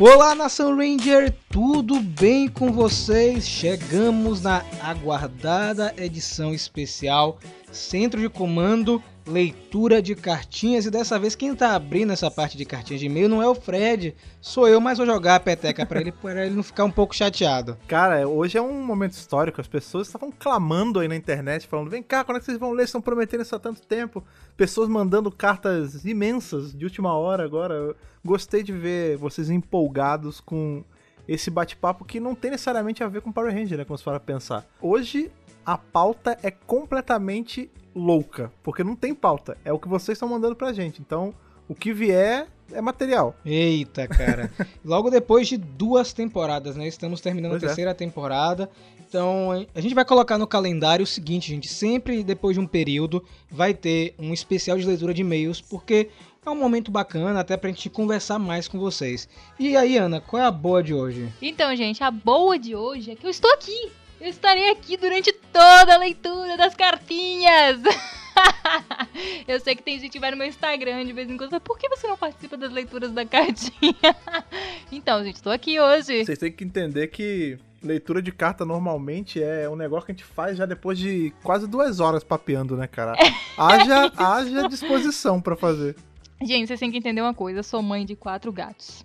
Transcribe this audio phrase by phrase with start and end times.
[0.00, 3.44] Olá, nação Ranger, tudo bem com vocês?
[3.46, 7.38] Chegamos na aguardada edição especial
[7.72, 12.64] Centro de Comando leitura de cartinhas e dessa vez quem tá abrindo essa parte de
[12.64, 16.00] cartinhas de e-mail não é o Fred, sou eu, mas vou jogar a peteca para
[16.00, 17.76] ele para ele não ficar um pouco chateado.
[17.86, 22.02] Cara, hoje é um momento histórico, as pessoas estavam clamando aí na internet falando: "Vem
[22.02, 22.84] cá, quando é que vocês vão ler?
[22.84, 24.24] Estão prometendo isso há tanto tempo".
[24.56, 27.74] Pessoas mandando cartas imensas de última hora agora.
[27.74, 30.82] Eu gostei de ver vocês empolgados com
[31.28, 34.18] esse bate-papo que não tem necessariamente a ver com Power Ranger, né, como você fala
[34.18, 34.66] pensar.
[34.80, 35.30] Hoje
[35.68, 40.56] a pauta é completamente louca, porque não tem pauta, é o que vocês estão mandando
[40.56, 40.98] pra gente.
[40.98, 41.34] Então,
[41.68, 43.36] o que vier é material.
[43.44, 44.50] Eita, cara.
[44.82, 46.88] Logo depois de duas temporadas, né?
[46.88, 47.68] Estamos terminando pois a é.
[47.68, 47.94] terceira é.
[47.94, 48.70] temporada.
[49.06, 51.68] Então, a gente vai colocar no calendário o seguinte, gente.
[51.68, 56.08] Sempre depois de um período, vai ter um especial de leitura de e-mails, porque
[56.46, 59.28] é um momento bacana até pra gente conversar mais com vocês.
[59.60, 61.30] E aí, Ana, qual é a boa de hoje?
[61.42, 63.92] Então, gente, a boa de hoje é que eu estou aqui.
[64.20, 67.80] Eu estarei aqui durante toda a leitura das cartinhas.
[69.46, 71.60] eu sei que tem gente que vai no meu Instagram de vez em quando.
[71.60, 73.94] Por que você não participa das leituras da cartinha?
[74.90, 76.24] então, gente, estou aqui hoje.
[76.24, 80.24] Vocês têm que entender que leitura de carta normalmente é um negócio que a gente
[80.24, 83.12] faz já depois de quase duas horas papeando, né, cara?
[83.56, 85.96] Haja, haja disposição para fazer.
[86.42, 87.60] Gente, vocês têm que entender uma coisa.
[87.60, 89.04] Eu sou mãe de quatro gatos.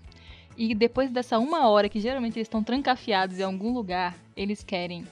[0.56, 5.06] E depois dessa uma hora que geralmente eles estão trancafiados em algum lugar, eles querem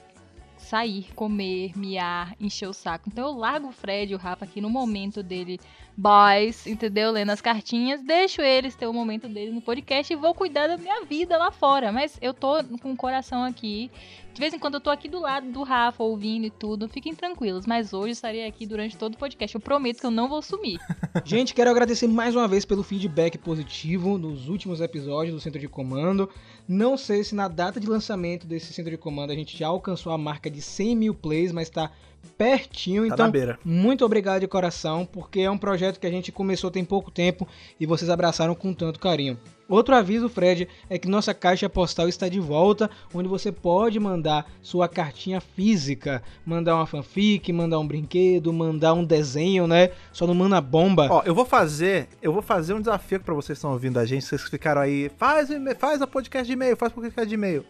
[0.56, 3.08] sair, comer, miar, encher o saco.
[3.08, 5.58] Então eu largo o Fred e o Rafa aqui no momento dele,
[5.96, 7.10] boys, entendeu?
[7.10, 10.76] Lendo as cartinhas, deixo eles ter o momento deles no podcast e vou cuidar da
[10.76, 11.92] minha vida lá fora.
[11.92, 13.90] Mas eu tô com o coração aqui
[14.32, 16.88] de vez em quando eu tô aqui do lado do Rafa, ouvindo e tudo.
[16.88, 19.54] Fiquem tranquilos, mas hoje estarei aqui durante todo o podcast.
[19.54, 20.80] Eu prometo que eu não vou sumir.
[21.24, 25.68] Gente, quero agradecer mais uma vez pelo feedback positivo nos últimos episódios do Centro de
[25.68, 26.30] Comando.
[26.66, 30.12] Não sei se na data de lançamento desse Centro de Comando a gente já alcançou
[30.12, 31.90] a marca de 100 mil plays, mas tá
[32.36, 33.08] pertinho.
[33.08, 36.84] Tá então, muito obrigado de coração, porque é um projeto que a gente começou tem
[36.84, 37.46] pouco tempo
[37.78, 39.38] e vocês abraçaram com tanto carinho.
[39.68, 44.44] Outro aviso, Fred, é que nossa caixa postal está de volta, onde você pode mandar
[44.60, 49.90] sua cartinha física, mandar uma fanfic, mandar um brinquedo, mandar um desenho, né?
[50.12, 51.08] Só não manda bomba.
[51.10, 54.04] Ó, eu vou fazer, eu vou fazer um desafio para vocês que estão ouvindo a
[54.04, 57.64] gente, vocês ficaram aí, faz, faz a podcast de e-mail, faz podcast de e-mail.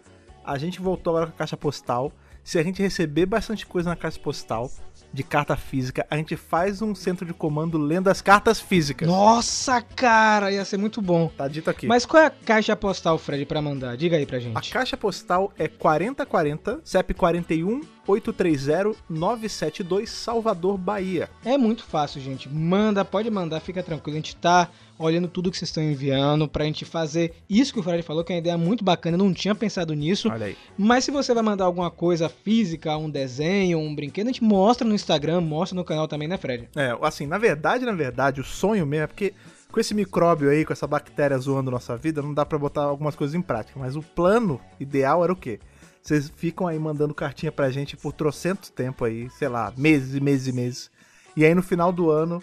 [0.44, 2.10] A gente voltou agora com a caixa postal.
[2.44, 4.70] Se a gente receber bastante coisa na caixa postal,
[5.12, 9.06] de carta física, a gente faz um centro de comando lendo as cartas físicas.
[9.06, 11.28] Nossa, cara, ia ser muito bom.
[11.36, 11.86] Tá dito aqui.
[11.86, 13.96] Mas qual é a caixa postal, Fred, para mandar?
[13.96, 14.56] Diga aí pra gente.
[14.56, 21.30] A caixa postal é 4040 CEP 41 830-972 Salvador, Bahia.
[21.44, 22.48] É muito fácil, gente.
[22.48, 24.16] Manda, pode mandar, fica tranquilo.
[24.16, 24.68] A gente tá
[24.98, 28.32] olhando tudo que vocês estão enviando pra gente fazer isso que o Fred falou, que
[28.32, 29.16] é uma ideia muito bacana.
[29.16, 30.28] Eu não tinha pensado nisso.
[30.28, 30.56] Olha aí.
[30.76, 34.86] Mas se você vai mandar alguma coisa física, um desenho, um brinquedo, a gente mostra
[34.86, 36.68] no Instagram, mostra no canal também, né, Fred?
[36.76, 39.34] É, assim, na verdade, na verdade, o sonho mesmo é porque
[39.70, 43.16] com esse micróbio aí, com essa bactéria zoando nossa vida, não dá para botar algumas
[43.16, 43.80] coisas em prática.
[43.80, 45.58] Mas o plano ideal era o quê?
[46.02, 50.20] Vocês ficam aí mandando cartinha pra gente por trocentos tempo aí, sei lá, meses e
[50.20, 50.90] meses e meses.
[51.36, 52.42] E aí no final do ano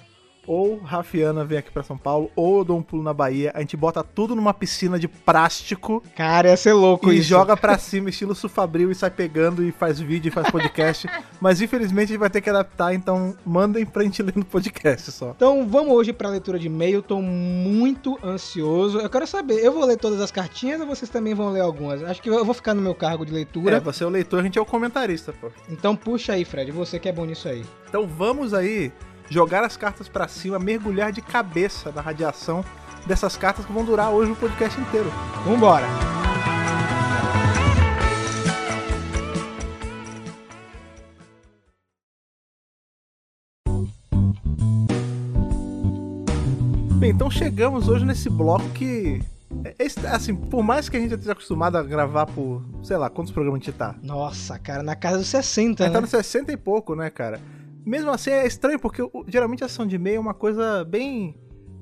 [0.50, 3.60] ou Rafiana vem aqui para São Paulo, ou eu dou um pulo na Bahia, a
[3.60, 6.02] gente bota tudo numa piscina de plástico.
[6.16, 7.28] Cara, ia ser louco e isso.
[7.28, 11.08] E joga pra cima, estilo Sufabril, e sai pegando e faz vídeo e faz podcast.
[11.40, 15.12] Mas infelizmente a gente vai ter que adaptar, então mandem pra gente ler no podcast
[15.12, 15.34] só.
[15.36, 18.98] Então vamos hoje pra leitura de e-mail, tô muito ansioso.
[18.98, 22.04] Eu quero saber, eu vou ler todas as cartinhas ou vocês também vão ler algumas?
[22.04, 23.78] Acho que eu vou ficar no meu cargo de leitura.
[23.78, 25.52] É, você é o leitor, a gente é o comentarista, pô.
[25.70, 27.64] Então puxa aí, Fred, você que é bom nisso aí.
[27.88, 28.92] Então vamos aí
[29.30, 32.66] jogar as cartas para cima, mergulhar de cabeça na radiação
[33.06, 35.12] dessas cartas que vão durar hoje o podcast inteiro.
[35.46, 35.86] Vambora!
[47.00, 49.22] Bem, então chegamos hoje nesse bloco que
[49.64, 49.74] é,
[50.08, 53.62] assim, por mais que a gente esteja acostumado a gravar por, sei lá, quantos programas
[53.62, 53.96] a gente tá?
[54.04, 55.94] Nossa, cara, na casa dos 60, é, né?
[55.94, 57.40] Tá nos 60 e pouco, né, cara?
[57.86, 61.36] Mesmo assim é estranho, porque geralmente a ação de e-mail é uma coisa bem,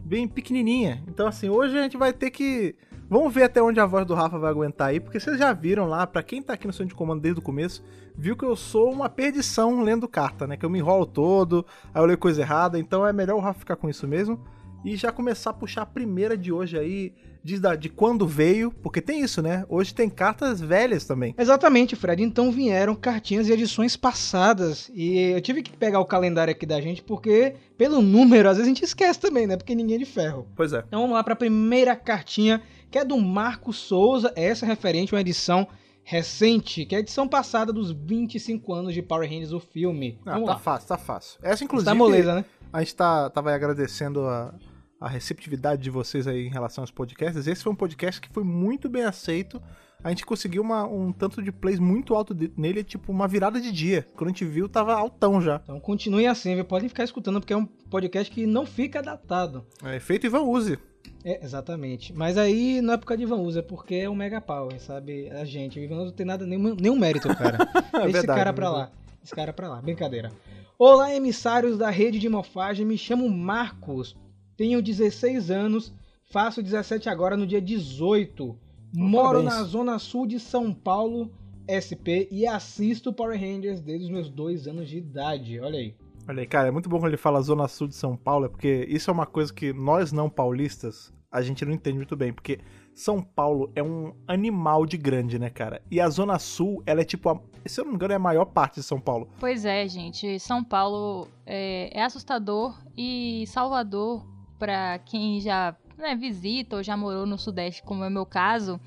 [0.04, 1.04] bem pequenininha.
[1.08, 2.76] Então, assim, hoje a gente vai ter que.
[3.10, 5.88] Vamos ver até onde a voz do Rafa vai aguentar aí, porque vocês já viram
[5.88, 7.82] lá, para quem tá aqui no centro de comando desde o começo,
[8.18, 10.58] viu que eu sou uma perdição lendo carta, né?
[10.58, 13.60] Que eu me enrolo todo, aí eu leio coisa errada, então é melhor o Rafa
[13.60, 14.44] ficar com isso mesmo.
[14.84, 17.14] e já começar a puxar a primeira de hoje aí,
[17.44, 19.66] de, de quando veio, porque tem isso, né?
[19.70, 21.34] Hoje tem cartas velhas também.
[21.38, 22.22] Exatamente, Fred.
[22.24, 24.92] Então vieram cartinhas e edições passadas.
[24.94, 28.70] E eu tive que pegar o calendário aqui da gente, porque pelo número, às vezes
[28.70, 29.56] a gente esquece também, né?
[29.58, 30.48] Porque ninguém é de ferro.
[30.56, 30.84] Pois é.
[30.88, 32.62] Então vamos lá para a primeira cartinha,
[32.92, 34.32] que é do Marco Souza.
[34.36, 35.68] Essa é referente a uma edição
[36.04, 40.18] recente, que é a edição passada dos 25 anos de Power Rangers, o filme.
[40.26, 40.60] Ah, Vamos tá lá.
[40.60, 41.38] fácil, tá fácil.
[41.44, 42.46] Essa, inclusive, Tá moleza, né?
[42.72, 44.54] a gente tá, tava aí agradecendo a,
[45.00, 47.46] a receptividade de vocês aí em relação aos podcasts.
[47.48, 49.62] Esse foi um podcast que foi muito bem aceito.
[50.04, 53.60] A gente conseguiu uma- um tanto de plays muito alto de- nele, tipo uma virada
[53.60, 54.06] de dia.
[54.16, 55.60] Quando a gente viu, tava altão já.
[55.64, 56.66] Então continuem assim, viu?
[56.66, 59.66] Podem ficar escutando, porque é um podcast que não fica datado.
[59.84, 60.78] É feito Ivan Uzi.
[61.24, 62.14] É, exatamente.
[62.14, 64.80] Mas aí não é por causa de Ivan Uso, é porque é um Mega Power,
[64.80, 65.30] sabe?
[65.32, 65.80] A gente.
[65.80, 67.58] O Ivan Uso não tem nada, nenhum, nenhum mérito, cara.
[68.04, 68.78] Deixa esse cara é pra lá.
[68.86, 68.98] verdade.
[69.24, 69.82] Esse cara pra lá.
[69.82, 70.32] Brincadeira.
[70.78, 72.86] Olá, emissários da rede de mofagem.
[72.86, 74.16] Me chamo Marcos.
[74.58, 75.94] Tenho 16 anos.
[76.30, 78.58] Faço 17 agora no dia 18.
[78.94, 79.54] Moro parabéns.
[79.54, 81.32] na zona sul de São Paulo,
[81.70, 85.60] SP, e assisto Power Rangers desde os meus dois anos de idade.
[85.60, 85.96] Olha aí.
[86.28, 88.50] Olha aí, cara, é muito bom quando ele fala Zona Sul de São Paulo, é
[88.50, 92.34] porque isso é uma coisa que nós não paulistas, a gente não entende muito bem,
[92.34, 92.60] porque
[92.94, 95.82] São Paulo é um animal de grande, né, cara?
[95.90, 98.20] E a Zona Sul, ela é tipo, a, se eu não me engano, é a
[98.20, 99.30] maior parte de São Paulo.
[99.40, 100.38] Pois é, gente.
[100.38, 104.26] São Paulo é, é assustador e Salvador,
[104.58, 108.80] pra quem já né, visita ou já morou no Sudeste, como é o meu caso,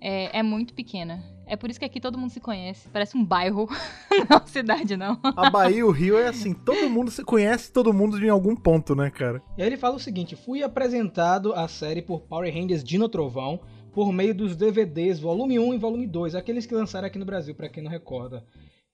[0.00, 1.22] é, é muito pequena.
[1.46, 2.88] É por isso que aqui todo mundo se conhece.
[2.88, 3.68] Parece um bairro,
[4.30, 5.18] não uma cidade, não.
[5.36, 8.56] A Bahia e o Rio é assim, todo mundo se conhece todo mundo em algum
[8.56, 9.42] ponto, né, cara?
[9.56, 13.60] E aí ele fala o seguinte: fui apresentado à série por Power Rangers Dino Trovão
[13.92, 17.54] por meio dos DVDs Volume 1 e Volume 2, aqueles que lançaram aqui no Brasil,
[17.54, 18.44] pra quem não recorda.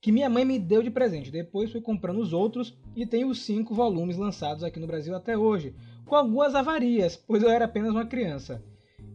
[0.00, 1.30] Que minha mãe me deu de presente.
[1.30, 5.36] Depois fui comprando os outros e tenho os cinco volumes lançados aqui no Brasil até
[5.36, 5.74] hoje,
[6.08, 8.62] com algumas avarias, pois eu era apenas uma criança.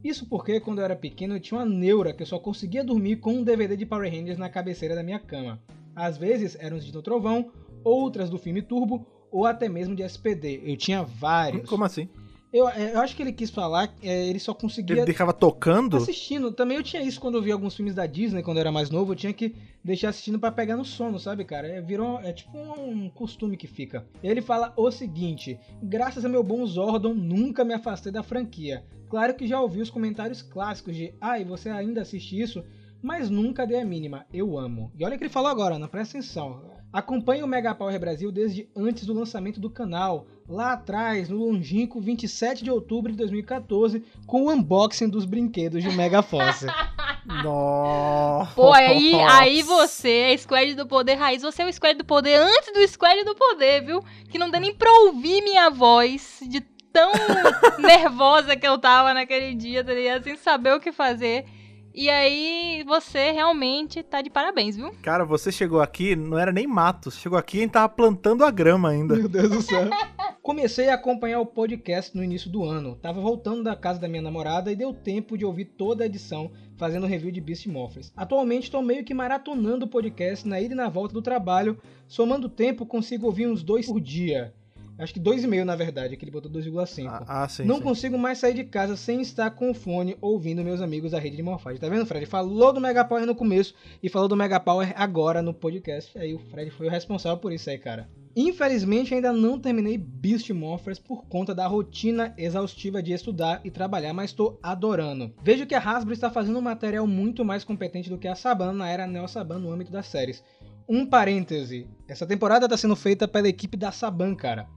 [0.03, 3.17] Isso porque, quando eu era pequeno, eu tinha uma neura que eu só conseguia dormir
[3.17, 5.59] com um DVD de Power Rangers na cabeceira da minha cama.
[5.95, 7.51] Às vezes eram os de Trovão,
[7.83, 10.61] outras do filme Turbo ou até mesmo de SPD.
[10.63, 11.67] Eu tinha vários.
[11.69, 12.07] Como assim?
[12.53, 15.97] Eu, eu acho que ele quis falar é, ele só conseguia Ele ficava tocando?
[15.97, 16.51] assistindo.
[16.51, 18.91] Também eu tinha isso quando eu via alguns filmes da Disney, quando eu era mais
[18.91, 21.67] novo, eu tinha que deixar assistindo pra pegar no sono, sabe, cara?
[21.67, 24.05] É, virou, é tipo um costume que fica.
[24.21, 28.85] Ele fala o seguinte: graças a meu bom Zordon, nunca me afastei da franquia.
[29.09, 32.63] Claro que já ouvi os comentários clássicos de ai, você ainda assiste isso?
[33.01, 34.91] Mas nunca dei a mínima, eu amo.
[34.97, 36.61] E olha o que ele falou agora, não presta atenção.
[36.93, 41.99] Acompanhe o Mega Power Brasil desde antes do lançamento do canal, lá atrás, no longínquo
[41.99, 46.67] 27 de outubro de 2014, com o unboxing dos brinquedos de Mega Force.
[47.43, 48.53] Nossa.
[48.53, 51.41] Pô, aí, aí você é Squad do Poder Raiz.
[51.41, 54.03] Você é o Squad do Poder antes do Squad do Poder, viu?
[54.29, 56.61] Que não dá nem pra ouvir minha voz de
[56.91, 57.11] tão
[57.79, 60.23] nervosa que eu tava naquele dia, tá ligado?
[60.23, 61.45] Sem saber o que fazer.
[61.95, 64.91] E aí, você realmente tá de parabéns, viu?
[65.03, 67.11] Cara, você chegou aqui, não era nem mato.
[67.11, 69.15] Você chegou aqui e a gente tava plantando a grama ainda.
[69.15, 69.89] Meu Deus do céu.
[70.41, 72.95] Comecei a acompanhar o podcast no início do ano.
[72.95, 76.51] Tava voltando da casa da minha namorada e deu tempo de ouvir toda a edição
[76.75, 78.11] fazendo review de Beast Morphers.
[78.17, 81.77] Atualmente estou meio que maratonando o podcast na ida e na volta do trabalho.
[82.07, 84.53] Somando tempo, consigo ouvir uns dois por dia.
[84.97, 87.07] Acho que dois e meio, na verdade, que ele botou 2,5.
[87.07, 87.65] Ah, ah, sim.
[87.65, 87.81] Não sim.
[87.81, 91.35] consigo mais sair de casa sem estar com o fone ouvindo meus amigos da rede
[91.35, 91.79] de morfagem.
[91.79, 92.25] Tá vendo, Fred?
[92.25, 96.17] Falou do Mega Power no começo e falou do Mega Power agora no podcast.
[96.17, 98.07] Aí o Fred foi o responsável por isso aí, cara.
[98.35, 104.11] Infelizmente ainda não terminei Beast Morphers por conta da rotina exaustiva de estudar e trabalhar,
[104.11, 105.31] mas estou adorando.
[105.43, 108.73] Vejo que a Hasbro está fazendo um material muito mais competente do que a Saban
[108.73, 110.43] na era Neo Saban no âmbito das séries.
[110.89, 114.67] Um parêntese, essa temporada está sendo feita pela equipe da Saban, cara.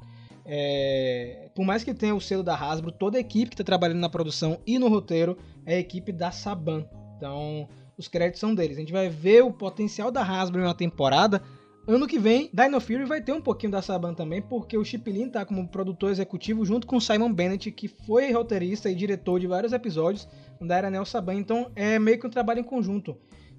[0.48, 3.98] É, por mais que tenha o selo da Hasbro, toda a equipe que está trabalhando
[3.98, 6.86] na produção e no roteiro é a equipe da Saban.
[7.16, 8.76] Então, os créditos são deles.
[8.76, 11.42] A gente vai ver o potencial da Hasbro em uma temporada.
[11.88, 15.10] Ano que vem, Dino Fury vai ter um pouquinho da Saban também, porque o Chip
[15.10, 19.46] Lin tá como produtor executivo junto com Simon Bennett, que foi roteirista e diretor de
[19.46, 20.28] vários episódios
[20.60, 21.34] da era Neo Saban.
[21.34, 23.16] Então, é meio que um trabalho em conjunto.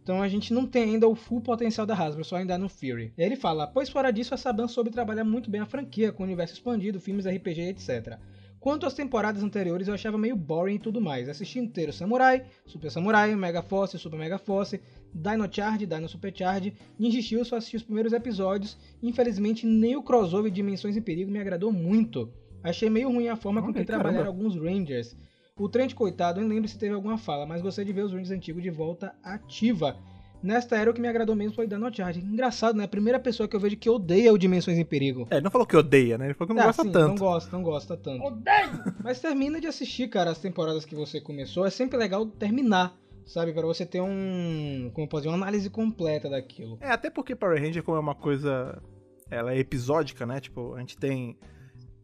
[0.08, 3.12] Então a gente não tem ainda o full potencial da Hasbro, só ainda no Fury.
[3.18, 6.26] Ele fala, pois fora disso a Saban soube trabalhar muito bem a franquia, com o
[6.26, 8.18] universo expandido, filmes RPG, etc.
[8.58, 11.28] Quanto às temporadas anteriores, eu achava meio boring e tudo mais.
[11.28, 14.80] Assisti inteiro Samurai, Super Samurai, Mega Force, Super Mega Force,
[15.14, 18.78] Dino Charge, Dino Super Charge, Ninja Steel, só assisti os primeiros episódios.
[19.04, 22.32] Infelizmente, nem o crossover de Dimensões em Perigo me agradou muito.
[22.64, 24.04] Achei meio ruim a forma com Olha, que caramba.
[24.06, 25.18] trabalharam alguns Rangers.
[25.58, 28.12] O Trent, coitado, eu nem lembro se teve alguma fala, mas gostei de ver os
[28.12, 29.98] Rangers antigos de volta ativa.
[30.42, 32.20] Nesta era, o que me agradou mesmo foi Dino Charge.
[32.20, 32.84] Engraçado, né?
[32.84, 35.28] A primeira pessoa que eu vejo que odeia o Dimensões em Perigo.
[35.32, 36.26] É, ele não falou que odeia, né?
[36.26, 37.08] Ele falou que não Ah, gosta sim, tanto.
[37.08, 38.24] Não gosta, não gosta tanto.
[38.24, 38.84] Odeio!
[39.04, 41.66] Mas termina de assistir, cara, as temporadas que você começou.
[41.66, 42.96] É sempre legal terminar,
[43.26, 43.52] sabe?
[43.52, 44.92] Pra você ter um.
[44.94, 45.30] Como posso dizer?
[45.36, 46.78] Uma análise completa daquilo.
[46.82, 48.80] É, até porque Power Ranger, como é uma coisa.
[49.32, 50.40] Ela é episódica, né?
[50.40, 51.36] Tipo, a gente tem.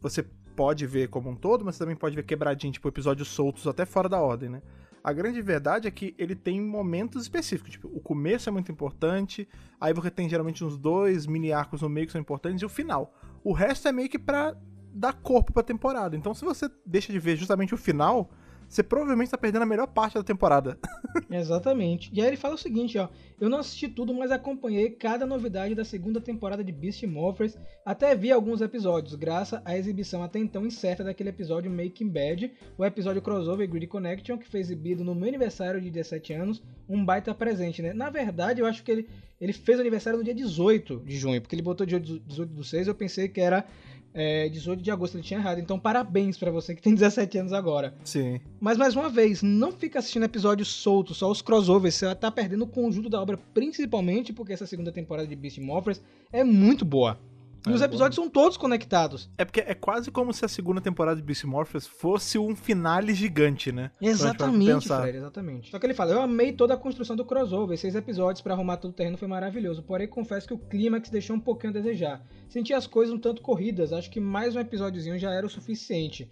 [0.02, 3.68] Você pode ver como um todo, mas você também pode ver quebradinho, tipo, episódios soltos
[3.68, 4.62] até fora da ordem, né?
[5.04, 7.74] A grande verdade é que ele tem momentos específicos.
[7.74, 9.48] Tipo, o começo é muito importante,
[9.80, 12.70] aí você tem geralmente uns dois mini arcos no meio que são importantes, e o
[12.70, 13.14] final.
[13.44, 14.56] O resto é meio que pra
[14.94, 16.16] dar corpo pra temporada.
[16.16, 18.30] Então, se você deixa de ver justamente o final,
[18.70, 20.80] você provavelmente tá perdendo a melhor parte da temporada.
[21.30, 22.10] Exatamente.
[22.14, 23.10] E aí ele fala o seguinte, ó.
[23.44, 27.58] Eu não assisti tudo, mas acompanhei cada novidade da segunda temporada de Beast Morphers.
[27.86, 32.86] Até vi alguns episódios, graças à exibição até então incerta daquele episódio Making Bad, o
[32.86, 37.36] episódio crossover Grid Connection, que foi exibido no meu aniversário de 17 anos, um baita
[37.36, 37.92] presente, né?
[37.92, 39.10] Na verdade, eu acho que ele,
[39.42, 42.88] ele fez aniversário no dia 18 de junho, porque ele botou dia 18 do 6,
[42.88, 43.66] eu pensei que era
[44.14, 45.60] é, 18 de agosto, ele tinha errado.
[45.60, 47.94] Então, parabéns pra você que tem 17 anos agora.
[48.04, 48.40] Sim.
[48.60, 51.96] Mas mais uma vez, não fica assistindo episódios soltos, só os crossovers.
[51.96, 56.02] Você tá perdendo o conjunto da obra, principalmente porque essa segunda temporada de Beast Morphers
[56.32, 57.20] é muito boa.
[57.66, 59.30] E É os episódios são todos conectados.
[59.38, 63.14] É porque é quase como se a segunda temporada de Beast Morphers fosse um finale
[63.14, 63.92] gigante, né?
[64.02, 64.88] Exatamente.
[64.88, 65.72] Fred, exatamente.
[65.72, 68.78] Só que ele fala, eu amei toda a construção do crossover, seis episódios pra arrumar
[68.78, 72.22] todo o terreno foi maravilhoso, porém confesso que o clímax deixou um pouquinho a desejar.
[72.50, 76.30] Senti as coisas um tanto corridas, acho que mais um episódiozinho já era o suficiente.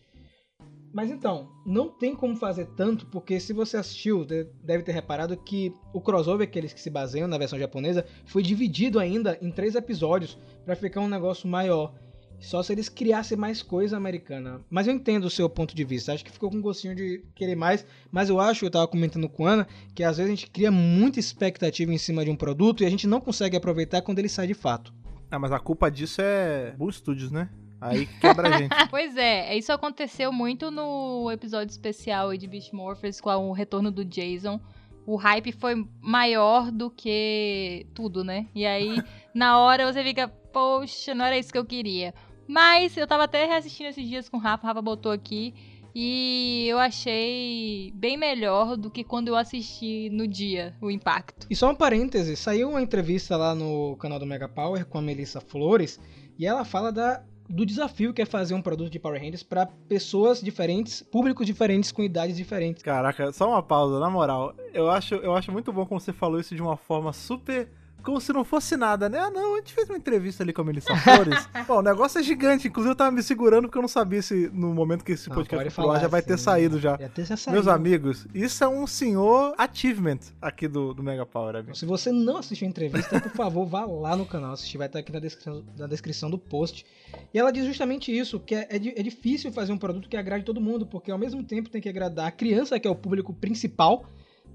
[0.94, 5.38] Mas então, não tem como fazer tanto, porque se você assistiu, de- deve ter reparado
[5.38, 9.50] que o crossover que eles que se baseiam na versão japonesa foi dividido ainda em
[9.52, 11.94] três episódios pra ficar um negócio maior.
[12.40, 14.62] Só se eles criassem mais coisa americana.
[14.68, 16.12] Mas eu entendo o seu ponto de vista.
[16.12, 17.86] Acho que ficou com um gostinho de querer mais.
[18.12, 20.72] Mas eu acho, eu tava comentando com a Ana, que às vezes a gente cria
[20.72, 24.28] muita expectativa em cima de um produto e a gente não consegue aproveitar quando ele
[24.28, 24.92] sai de fato.
[25.30, 27.48] Ah, mas a culpa disso é Bull Studios, né?
[27.82, 28.76] Aí que quebra a gente.
[28.92, 34.06] Pois é, isso aconteceu muito no episódio especial de Beast Morphers com o retorno do
[34.06, 34.62] Jason.
[35.06, 38.46] O hype foi maior do que tudo, né?
[38.54, 39.02] E aí,
[39.34, 42.14] na hora você fica, poxa, não era isso que eu queria.
[42.48, 45.56] Mas eu tava até reassistindo esses dias com o Rafa, o Rafa botou aqui.
[45.94, 51.48] E eu achei bem melhor do que quando eu assisti no dia, o impacto.
[51.50, 55.02] E só um parêntese, saiu uma entrevista lá no canal do Mega Power com a
[55.02, 56.00] Melissa Flores
[56.40, 57.22] e ela fala da,
[57.52, 61.92] do desafio que é fazer um produto de Power Rangers para pessoas diferentes, públicos diferentes,
[61.92, 62.82] com idades diferentes.
[62.82, 64.56] Caraca, só uma pausa, na moral.
[64.74, 67.70] Eu acho, eu acho muito bom como você falou isso de uma forma super.
[68.04, 69.20] Como se não fosse nada, né?
[69.20, 71.48] Ah, não, a gente fez uma entrevista ali com a Melissa Flores.
[71.66, 72.68] Pô, o negócio é gigante.
[72.68, 75.36] Inclusive, eu tava me segurando porque eu não sabia se no momento que esse Não,
[75.36, 76.98] podcast for lá já vai ter assim, saído já.
[76.98, 77.52] Já ter saído.
[77.52, 81.76] Meus amigos, isso é um senhor achievement aqui do, do Mega Power, amigo.
[81.76, 85.00] Se você não assistiu a entrevista, por favor, vá lá no canal assistir, vai estar
[85.00, 86.86] aqui na descrição, na descrição do post.
[87.34, 90.44] E ela diz justamente isso, que é, é é difícil fazer um produto que agrade
[90.44, 93.34] todo mundo, porque ao mesmo tempo tem que agradar a criança, que é o público
[93.34, 94.06] principal,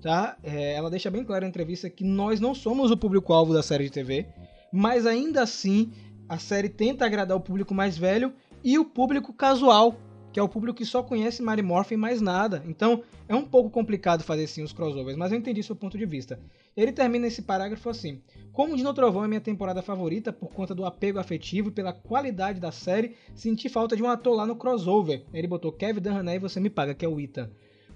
[0.01, 0.37] tá?
[0.43, 3.85] É, ela deixa bem claro na entrevista que nós não somos o público-alvo da série
[3.85, 4.27] de TV,
[4.73, 5.93] mas ainda assim
[6.29, 9.97] a série tenta agradar o público mais velho e o público casual,
[10.33, 12.63] que é o público que só conhece Mary Morphin e mais nada.
[12.67, 16.05] Então é um pouco complicado fazer sim os crossovers, mas eu entendi seu ponto de
[16.05, 16.39] vista.
[16.77, 18.21] Ele termina esse parágrafo assim:
[18.53, 22.61] Como Dino Trovão é minha temporada favorita por conta do apego afetivo e pela qualidade
[22.61, 25.25] da série, senti falta de um ator lá no crossover.
[25.33, 27.49] Ele botou Kevin Durhan e você me paga, que é o Ethan.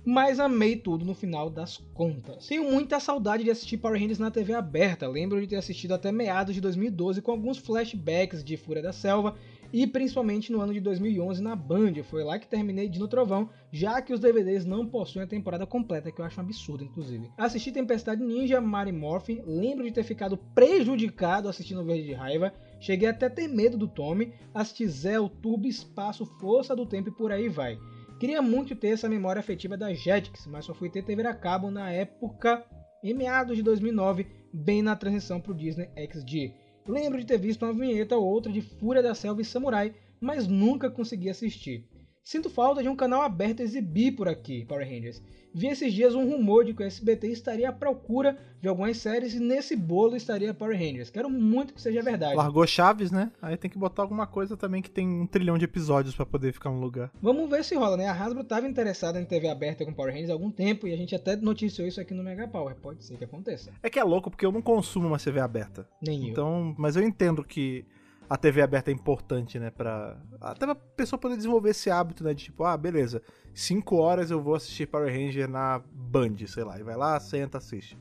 [0.04, 2.47] Mas amei tudo no final das contas.
[2.47, 5.07] Tenho muita saudade de assistir Power Rangers na TV aberta.
[5.07, 9.37] Lembro de ter assistido até meados de 2012 com alguns flashbacks de Fúria da Selva
[9.73, 11.95] e principalmente no ano de 2011 na Band.
[12.04, 16.11] Foi lá que terminei Dino Trovão, já que os DVDs não possuem a temporada completa,
[16.11, 17.30] que eu acho um absurdo, inclusive.
[17.37, 23.09] Assisti Tempestade Ninja, Mary Morphin, lembro de ter ficado prejudicado assistindo Verde de Raiva, cheguei
[23.09, 27.30] até a ter medo do Tommy, assisti Zell, Turbo, Espaço, Força do Tempo e por
[27.30, 27.78] aí vai.
[28.21, 31.71] Queria muito ter essa memória afetiva da Jetix, mas só fui ter TV a cabo
[31.71, 32.62] na época,
[33.03, 36.53] em meados de 2009, bem na transição pro Disney XD.
[36.87, 40.47] Lembro de ter visto uma vinheta ou outra de Fúria da Selva e Samurai, mas
[40.47, 41.89] nunca consegui assistir.
[42.30, 45.20] Sinto falta de um canal aberto a exibir por aqui, Power Rangers.
[45.52, 49.34] Vi esses dias um rumor de que o SBT estaria à procura de algumas séries
[49.34, 51.10] e nesse bolo estaria Power Rangers.
[51.10, 52.37] Quero muito que seja verdade.
[52.37, 53.32] Largou Chaves, né?
[53.42, 56.52] Aí tem que botar alguma coisa também que tem um trilhão de episódios pra poder
[56.52, 57.10] ficar no lugar.
[57.20, 58.06] Vamos ver se rola, né?
[58.06, 60.96] A Hasbro estava interessada em TV aberta com Power Rangers há algum tempo e a
[60.96, 62.76] gente até noticiou isso aqui no Mega Power.
[62.76, 63.72] Pode ser que aconteça.
[63.82, 65.84] É que é louco porque eu não consumo uma TV aberta.
[66.00, 66.28] Nem eu.
[66.28, 67.84] Então, mas eu entendo que
[68.30, 70.16] a TV aberta é importante, né, pra...
[70.40, 73.20] Até pra pessoa poder desenvolver esse hábito, né, de tipo, ah, beleza,
[73.52, 77.58] 5 horas eu vou assistir Power Ranger na Band, sei lá, e vai lá, senta,
[77.58, 77.99] assiste.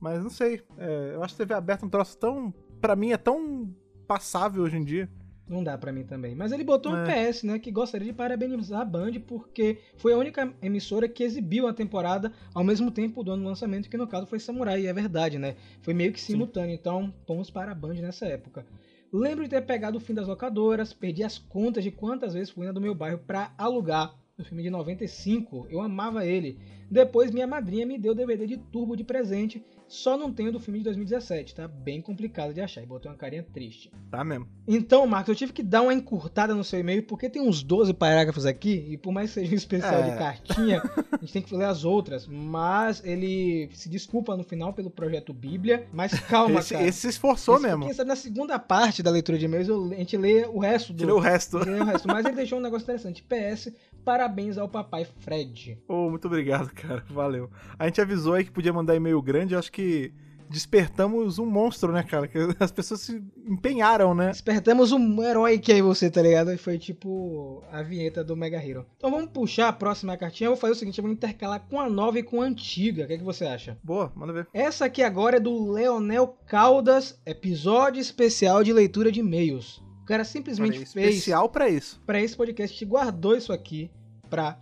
[0.00, 0.62] Mas não sei.
[0.76, 2.52] é, eu acho TV aberta é um troço tão.
[2.80, 3.72] Pra mim é tão
[4.08, 5.08] passável hoje em dia.
[5.46, 6.34] Não dá pra mim também.
[6.34, 7.30] Mas ele botou um É.
[7.30, 7.58] PS, né?
[7.58, 12.32] Que gostaria de parabenizar a Band porque foi a única emissora que exibiu a temporada
[12.54, 15.38] ao mesmo tempo do ano do lançamento, que no caso foi Samurai, e é verdade,
[15.38, 15.56] né?
[15.82, 16.74] Foi meio que simultâneo.
[16.74, 18.64] Então, pontos para a Band nessa época.
[19.12, 22.64] Lembro de ter pegado o fim das locadoras, perdi as contas de quantas vezes fui
[22.64, 25.66] na do meu bairro pra alugar o filme de 95.
[25.70, 26.58] Eu amava ele.
[26.90, 30.58] Depois minha madrinha me deu o DVD de Turbo de presente, só não tenho do
[30.58, 32.82] filme de 2017, tá bem complicado de achar.
[32.82, 33.92] E botou uma carinha triste.
[34.10, 34.48] Tá mesmo.
[34.66, 37.94] Então, Marcos, eu tive que dar uma encurtada no seu e-mail, porque tem uns 12
[37.94, 40.10] parágrafos aqui, e por mais que seja um especial É.
[40.10, 40.82] de cartinha,
[41.12, 42.26] a gente tem que ler as outras.
[42.26, 45.86] Mas ele se desculpa no final pelo projeto Bíblia.
[45.92, 46.86] Mas calma, esse, cara.
[46.88, 47.84] esse se esforçou Esse- mesmo.
[47.84, 50.98] Quem sabe na segunda parte da leitura de e-mails a gente lê o resto do.
[50.98, 51.56] Tirou o resto.
[51.58, 52.08] lê o resto.
[52.08, 53.22] Mas ele deixou um negócio interessante.
[53.22, 53.72] PS,
[54.04, 55.78] parabéns ao papai Fred.
[55.88, 57.04] Ô, muito obrigado, cara.
[57.08, 57.50] Valeu.
[57.78, 59.56] A gente avisou aí que podia mandar e-mail grande.
[59.56, 60.12] Acho que
[60.50, 62.26] despertamos um monstro, né, cara?
[62.26, 64.30] Que as pessoas se empenharam, né?
[64.30, 66.56] Despertamos um herói que é você, tá ligado?
[66.58, 68.84] Foi tipo a vinheta do Mega Hero.
[68.96, 70.48] Então vamos puxar a próxima cartinha.
[70.48, 73.04] Eu vou fazer o seguinte: eu vou intercalar com a nova e com a antiga.
[73.04, 73.78] O que, é que você acha?
[73.82, 74.48] Boa, manda ver.
[74.52, 79.80] Essa aqui agora é do Leonel Caldas, episódio especial de leitura de e-mails.
[80.10, 82.02] O cara simplesmente Olha fez especial pra isso.
[82.04, 83.88] para esse podcast guardou isso aqui
[84.28, 84.58] pra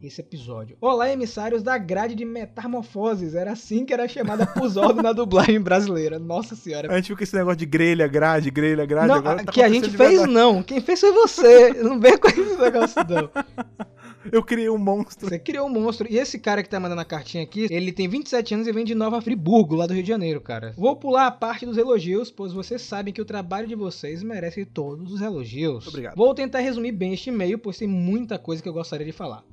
[0.00, 0.78] esse episódio.
[0.80, 3.34] Olá, emissários da grade de Metamorfoses.
[3.34, 6.18] Era assim que era chamada Puzoldo na dublagem brasileira.
[6.18, 6.90] Nossa senhora.
[6.90, 9.08] A gente viu que esse negócio de grelha, grade, grelha, grade.
[9.08, 10.32] Não, tá que a gente fez verdade.
[10.32, 10.62] não.
[10.62, 11.74] Quem fez foi você.
[11.74, 13.28] Não vem com esse negócio não.
[14.32, 15.28] Eu criei um monstro.
[15.28, 16.06] Você criou um monstro.
[16.10, 18.84] E esse cara que tá mandando a cartinha aqui, ele tem 27 anos e vem
[18.84, 20.74] de Nova Friburgo, lá do Rio de Janeiro, cara.
[20.76, 24.64] Vou pular a parte dos elogios, pois vocês sabem que o trabalho de vocês merece
[24.64, 25.86] todos os elogios.
[25.86, 26.16] Obrigado.
[26.16, 29.44] Vou tentar resumir bem este e-mail, pois tem muita coisa que eu gostaria de falar.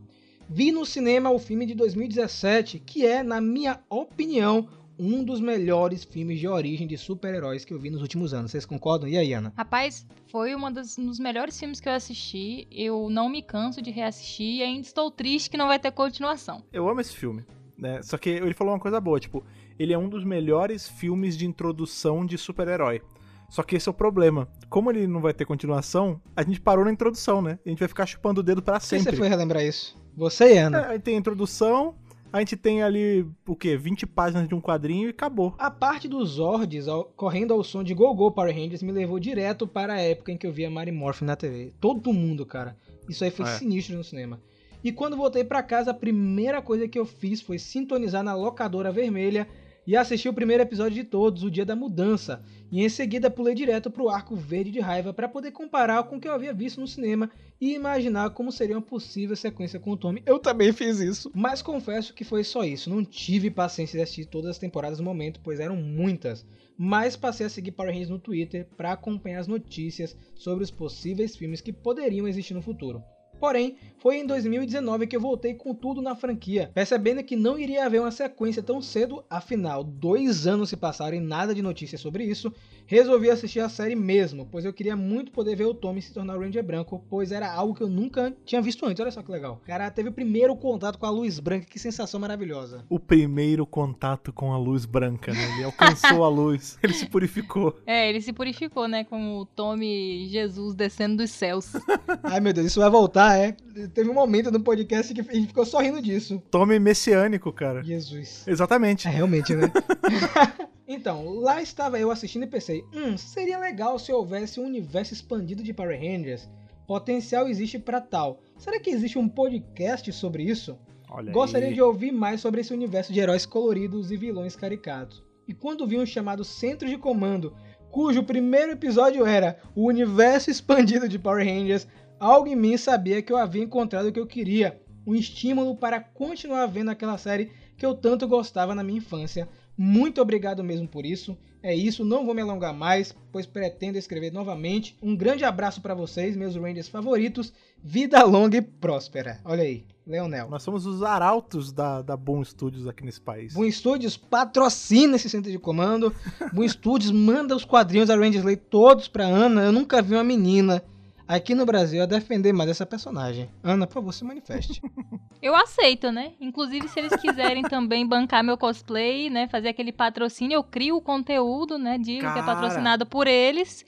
[0.48, 6.04] Vi no cinema o filme de 2017, que é, na minha opinião, um dos melhores
[6.04, 8.52] filmes de origem de super-heróis que eu vi nos últimos anos.
[8.52, 9.08] Vocês concordam?
[9.08, 9.54] E aí, Ana?
[9.56, 12.68] Rapaz, foi um dos melhores filmes que eu assisti.
[12.72, 16.64] Eu não me canso de reassistir e ainda estou triste que não vai ter continuação.
[16.72, 17.44] Eu amo esse filme.
[17.78, 18.02] Né?
[18.02, 19.44] Só que ele falou uma coisa boa, tipo,
[19.78, 23.02] ele é um dos melhores filmes de introdução de super-herói.
[23.50, 24.48] Só que esse é o problema.
[24.70, 27.60] Como ele não vai ter continuação, a gente parou na introdução, né?
[27.66, 29.12] A gente vai ficar chupando o dedo pra Por que sempre.
[29.12, 29.96] você foi relembrar isso?
[30.16, 30.80] Você e Ana.
[30.80, 31.96] É, aí tem a introdução,
[32.34, 33.78] a gente tem ali, o quê?
[33.78, 35.54] 20 páginas de um quadrinho e acabou.
[35.58, 39.20] A parte dos Zords ao- correndo ao som de Go Go Power Rangers me levou
[39.20, 41.74] direto para a época em que eu via Mary Morphin na TV.
[41.80, 42.76] Todo mundo, cara.
[43.08, 43.50] Isso aí foi É.
[43.50, 44.42] sinistro no cinema.
[44.84, 48.92] E quando voltei pra casa, a primeira coisa que eu fiz foi sintonizar na locadora
[48.92, 49.48] vermelha
[49.88, 52.44] e assistir o primeiro episódio de todos, o dia da mudança.
[52.72, 56.20] E em seguida pulei direto pro arco verde de raiva para poder comparar com o
[56.20, 59.98] que eu havia visto no cinema e imaginar como seria uma possível sequência com o
[59.98, 60.22] Tommy.
[60.26, 61.32] Eu também fiz isso.
[61.34, 62.90] Mas confesso que foi só isso.
[62.90, 66.46] Não tive paciência de assistir todas as temporadas no momento, pois eram muitas.
[66.78, 71.36] Mas passei a seguir Power Rangers no Twitter para acompanhar as notícias sobre os possíveis
[71.36, 73.02] filmes que poderiam existir no futuro.
[73.40, 77.86] Porém, foi em 2019 que eu voltei com tudo na franquia, percebendo que não iria
[77.86, 82.24] haver uma sequência tão cedo, afinal, dois anos se passaram e nada de notícias sobre
[82.24, 82.54] isso.
[82.88, 86.38] Resolvi assistir a série mesmo, pois eu queria muito poder ver o Tommy se tornar
[86.38, 89.00] o Ranger branco, pois era algo que eu nunca tinha visto antes.
[89.00, 89.60] Olha só que legal.
[89.64, 92.86] O cara teve o primeiro contato com a luz branca, que sensação maravilhosa.
[92.88, 95.56] O primeiro contato com a luz branca, né?
[95.56, 97.76] Ele alcançou a luz, ele se purificou.
[97.88, 99.04] É, ele se purificou, né?
[99.04, 101.74] Com o Tommy Jesus descendo dos céus.
[102.24, 103.54] Ai meu Deus, isso vai voltar, é?
[103.94, 106.42] Teve um momento no podcast que a gente ficou só rindo disso.
[106.52, 107.84] Tome messiânico, cara.
[107.84, 108.48] Jesus.
[108.48, 109.08] Exatamente.
[109.08, 109.72] É, realmente, né?
[110.88, 115.64] então, lá estava eu assistindo e pensei, hum, seria legal se houvesse um universo expandido
[115.64, 116.50] de Power Rangers.
[116.88, 118.42] Potencial existe pra tal.
[118.58, 120.78] Será que existe um podcast sobre isso?
[121.10, 121.74] Olha Gostaria aí.
[121.74, 125.24] de ouvir mais sobre esse universo de heróis coloridos e vilões caricatos.
[125.48, 127.56] E quando vi um chamado Centro de Comando,
[127.92, 131.88] cujo primeiro episódio era o universo expandido de Power Rangers,
[132.20, 136.00] algo em mim sabia que eu havia encontrado o que eu queria, um estímulo para
[136.00, 139.48] continuar vendo aquela série que eu tanto gostava na minha infância.
[139.78, 141.38] Muito obrigado mesmo por isso.
[141.62, 144.96] É isso, não vou me alongar mais, pois pretendo escrever novamente.
[145.02, 147.52] Um grande abraço para vocês, meus Rangers favoritos.
[147.84, 149.40] Vida longa e próspera.
[149.44, 150.48] Olha aí, Leonel.
[150.48, 153.54] Nós somos os arautos da, da Boom Studios aqui nesse país.
[153.56, 156.14] Boom Studios patrocina esse centro de comando.
[156.54, 159.64] Boom Studios manda os quadrinhos da Rangers Lay todos pra Ana.
[159.64, 160.84] Eu nunca vi uma menina
[161.28, 163.50] aqui no Brasil a defender mais essa personagem.
[163.64, 164.82] Ana, por favor, se manifeste.
[165.42, 166.34] Eu aceito, né?
[166.40, 169.48] Inclusive, se eles quiserem também bancar meu cosplay, né?
[169.48, 171.98] Fazer aquele patrocínio, eu crio o conteúdo, né?
[172.00, 172.44] Digo que é Cara.
[172.44, 173.86] patrocinado por eles.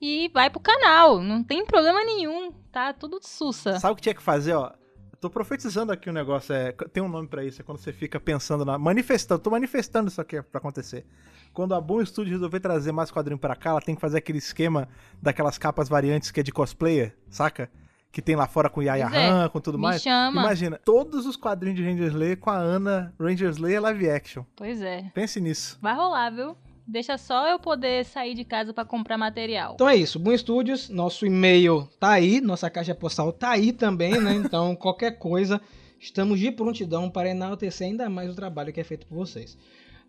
[0.00, 1.20] E vai pro canal.
[1.20, 2.52] Não tem problema nenhum.
[2.70, 3.78] Tá tudo sussa.
[3.80, 4.72] Sabe o que tinha que fazer, ó?
[5.20, 8.18] tô profetizando aqui um negócio, é, tem um nome pra isso, é quando você fica
[8.18, 8.78] pensando na.
[8.78, 11.04] Manifestando, tô manifestando isso aqui pra acontecer.
[11.52, 14.38] Quando a Boom Studio resolver trazer mais quadrinho pra cá, ela tem que fazer aquele
[14.38, 14.88] esquema
[15.20, 17.70] daquelas capas variantes que é de cosplayer, saca?
[18.12, 20.02] Que tem lá fora com Yaya é, Han, com tudo me mais.
[20.02, 20.40] chama.
[20.40, 24.44] Imagina, todos os quadrinhos de Ranger Slayer com a Ana Ranger Slayer live action.
[24.56, 25.10] Pois é.
[25.14, 25.78] Pense nisso.
[25.80, 26.56] Vai rolar, viu?
[26.86, 29.74] Deixa só eu poder sair de casa pra comprar material.
[29.74, 34.20] Então é isso, Boom Studios, nosso e-mail tá aí, nossa caixa postal tá aí também,
[34.20, 34.34] né?
[34.44, 35.60] Então qualquer coisa,
[36.00, 39.56] estamos de prontidão para enaltecer ainda mais o trabalho que é feito por vocês.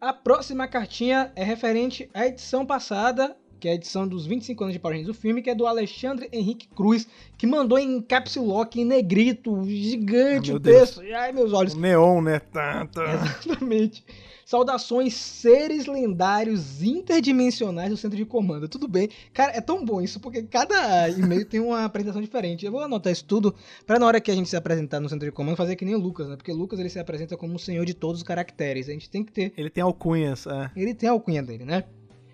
[0.01, 4.73] A próxima cartinha é referente à edição passada, que é a edição dos 25 anos
[4.73, 8.35] de Power Rangers do filme, que é do Alexandre Henrique Cruz, que mandou em caps
[8.35, 11.01] lock, em negrito, gigante Ah, o texto.
[11.15, 11.75] Ai, meus olhos.
[11.75, 12.39] O neon, né?
[12.39, 13.13] Tá, tá.
[13.13, 14.03] Exatamente.
[14.51, 18.67] Saudações, seres lendários interdimensionais do centro de comando.
[18.67, 19.07] Tudo bem.
[19.33, 22.65] Cara, é tão bom isso, porque cada e-mail tem uma apresentação diferente.
[22.65, 23.55] Eu vou anotar isso tudo
[23.87, 25.95] pra na hora que a gente se apresentar no centro de comando fazer que nem
[25.95, 26.35] o Lucas, né?
[26.35, 28.89] Porque o Lucas ele se apresenta como o senhor de todos os caracteres.
[28.89, 29.53] A gente tem que ter.
[29.55, 30.69] Ele tem alcunhas, é.
[30.75, 31.85] Ele tem a alcunha dele, né?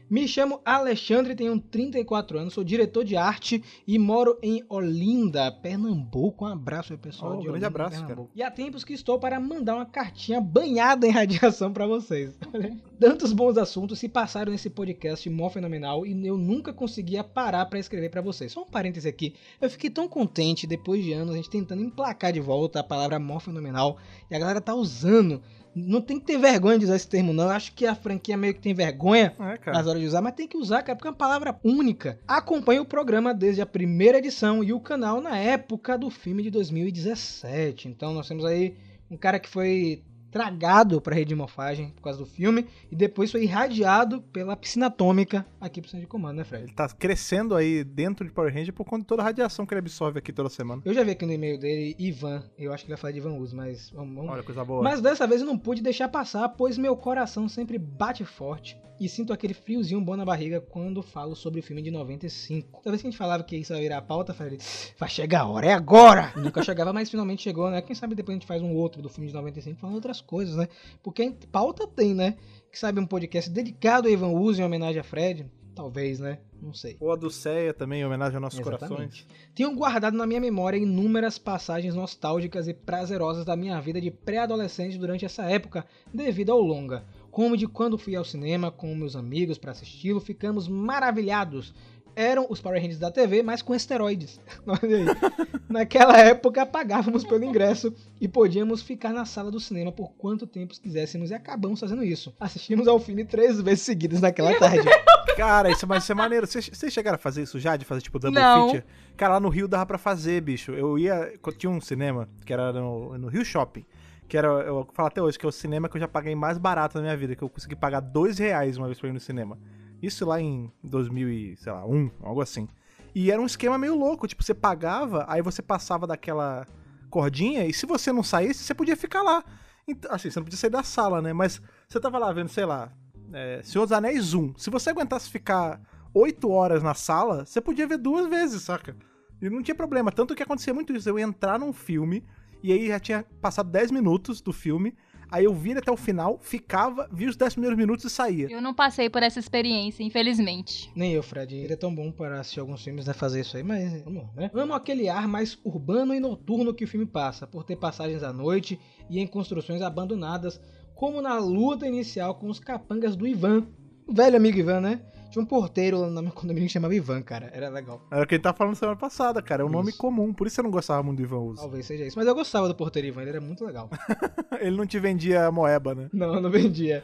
[0.09, 6.45] Me chamo Alexandre, tenho 34 anos, sou diretor de arte e moro em Olinda, Pernambuco.
[6.45, 7.33] Um abraço aí, pessoal.
[7.33, 8.31] Oh, de grande Olinda, abraço, Pernambuco.
[8.33, 12.39] E há tempos que estou para mandar uma cartinha banhada em radiação para vocês.
[12.97, 17.77] Tantos bons assuntos se passaram nesse podcast mó fenomenal e eu nunca conseguia parar para
[17.77, 18.53] escrever para vocês.
[18.53, 19.35] Só um parêntese aqui.
[19.59, 23.19] Eu fiquei tão contente depois de anos a gente tentando emplacar de volta a palavra
[23.19, 23.97] mó fenomenal
[24.31, 25.41] e a galera tá usando.
[25.85, 27.45] Não tem que ter vergonha de usar esse termo, não.
[27.45, 30.33] Eu acho que a franquia meio que tem vergonha É, nas horas de usar, mas
[30.33, 32.19] tem que usar, cara, porque é uma palavra única.
[32.27, 36.49] Acompanhe o programa desde a primeira edição e o canal na época do filme de
[36.51, 37.87] 2017.
[37.87, 38.75] Então nós temos aí
[39.09, 43.31] um cara que foi tragado pra rede de morfagem por causa do filme e depois
[43.31, 46.65] foi irradiado pela piscina atômica aqui pro centro de comando, né, Fred?
[46.65, 49.73] Ele tá crescendo aí dentro de Power Ranger por conta de toda a radiação que
[49.73, 50.81] ele absorve aqui toda semana.
[50.85, 52.43] Eu já vi aqui no e-mail dele, Ivan.
[52.57, 54.83] Eu acho que ele vai falar de Ivan Uso, mas vamos, vamos Olha, coisa boa.
[54.83, 59.07] Mas dessa vez eu não pude deixar passar, pois meu coração sempre bate forte e
[59.07, 62.81] sinto aquele friozinho bom na barriga quando falo sobre o filme de 95.
[62.83, 64.57] Toda vez que a gente falava que isso ia virar pauta, falei,
[64.97, 66.33] vai chegar a hora, é agora!
[66.35, 67.81] E nunca chegava, mas finalmente chegou, né?
[67.81, 70.55] Quem sabe depois a gente faz um outro do filme de 95 falando outras coisas,
[70.55, 70.67] né?
[71.03, 72.37] Porque pauta tem, né?
[72.71, 75.49] Que sabe um podcast dedicado a Ivan Uso em homenagem a Fred?
[75.77, 76.39] Talvez, né?
[76.59, 76.97] Não sei.
[76.99, 78.89] Ou a do Ceia também, em homenagem aos nossos Exatamente.
[78.89, 79.27] corações.
[79.53, 84.97] Tenho guardado na minha memória inúmeras passagens nostálgicas e prazerosas da minha vida de pré-adolescente
[84.97, 87.05] durante essa época, devido ao longa.
[87.31, 91.73] Como de quando fui ao cinema com meus amigos para assisti-lo, ficamos maravilhados.
[92.15, 94.39] Eram os Power Rangers da TV, mas com esteroides.
[95.69, 100.73] Naquela época pagávamos pelo ingresso e podíamos ficar na sala do cinema por quanto tempo
[100.81, 102.33] quiséssemos e acabamos fazendo isso.
[102.39, 104.89] Assistimos ao filme três vezes seguidas naquela tarde.
[105.37, 106.47] Cara, isso, mas isso é maneiro.
[106.47, 107.77] Vocês vocês chegaram a fazer isso já?
[107.77, 108.69] De fazer tipo double Não.
[108.69, 108.83] feature?
[109.15, 110.71] Cara, lá no Rio dava pra fazer, bicho.
[110.71, 111.31] Eu ia.
[111.55, 113.85] Tinha um cinema que era no, no Rio Shopping.
[114.27, 116.57] Que era, eu falo até hoje, que é o cinema que eu já paguei mais
[116.57, 117.35] barato na minha vida.
[117.35, 119.57] Que eu consegui pagar dois reais uma vez pra ir no cinema.
[120.01, 122.67] Isso lá em 2000 e, sei lá, um, algo assim.
[123.15, 124.27] E era um esquema meio louco.
[124.27, 126.67] Tipo, você pagava, aí você passava daquela
[127.09, 127.65] cordinha.
[127.65, 129.43] E se você não saísse, você podia ficar lá.
[129.87, 131.31] Então, assim, você não podia sair da sala, né?
[131.31, 132.91] Mas você tava lá vendo, sei lá,
[133.33, 134.57] é, Senhor dos Anéis 1.
[134.57, 135.81] Se você aguentasse ficar
[136.13, 138.95] 8 horas na sala, você podia ver duas vezes, saca?
[139.41, 140.11] E não tinha problema.
[140.11, 141.07] Tanto que acontecia muito isso.
[141.09, 142.25] Eu ia entrar num filme,
[142.63, 144.93] e aí já tinha passado 10 minutos do filme.
[145.29, 148.47] Aí eu via ele até o final, ficava, via os 10 primeiros minutos e saía.
[148.49, 150.89] Eu não passei por essa experiência, infelizmente.
[150.95, 151.53] Nem eu, Fred.
[151.53, 153.13] Ele é tão bom para assistir alguns filmes, né?
[153.13, 154.51] Fazer isso aí, mas vamos lá, né?
[154.53, 158.31] Amo aquele ar mais urbano e noturno que o filme passa, por ter passagens à
[158.31, 160.61] noite e em construções abandonadas,
[160.95, 163.67] como na luta inicial com os capangas do Ivan.
[164.07, 165.01] O velho amigo Ivan, né?
[165.29, 167.49] Tinha um porteiro lá no meu condomínio que chamava Ivan, cara.
[167.53, 168.01] Era legal.
[168.11, 169.63] Era o que ele tava falando semana passada, cara.
[169.63, 169.97] É um nome Isso.
[169.97, 171.61] comum, por isso eu não gostava muito do Ivan Uso.
[171.61, 172.17] Talvez seja isso.
[172.17, 173.89] Mas eu gostava do porteiro Ivan, ele era muito legal.
[174.59, 176.09] Ele não te vendia moeba, né?
[176.11, 177.03] Não, não vendia.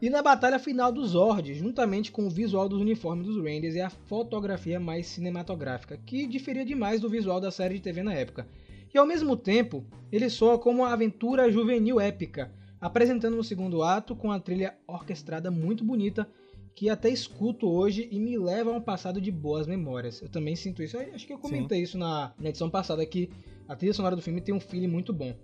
[0.00, 3.80] E na batalha final do Zord, juntamente com o visual dos uniformes dos Rangers e
[3.80, 8.46] a fotografia mais cinematográfica, que diferia demais do visual da série de TV na época.
[8.94, 14.14] E ao mesmo tempo, ele soa como uma aventura juvenil épica, apresentando no segundo ato
[14.14, 16.28] com a trilha orquestrada muito bonita,
[16.74, 20.22] que até escuto hoje e me leva a um passado de boas memórias.
[20.22, 20.96] Eu também sinto isso.
[20.96, 23.30] Eu Acho que eu comentei isso na, na edição passada, que
[23.68, 25.34] a trilha sonora do filme tem um feeling muito bom.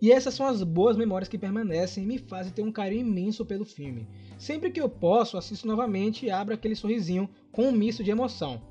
[0.00, 3.44] E essas são as boas memórias que permanecem e me fazem ter um carinho imenso
[3.44, 4.08] pelo filme.
[4.38, 8.62] Sempre que eu posso, assisto novamente e abro aquele sorrisinho com um misto de emoção.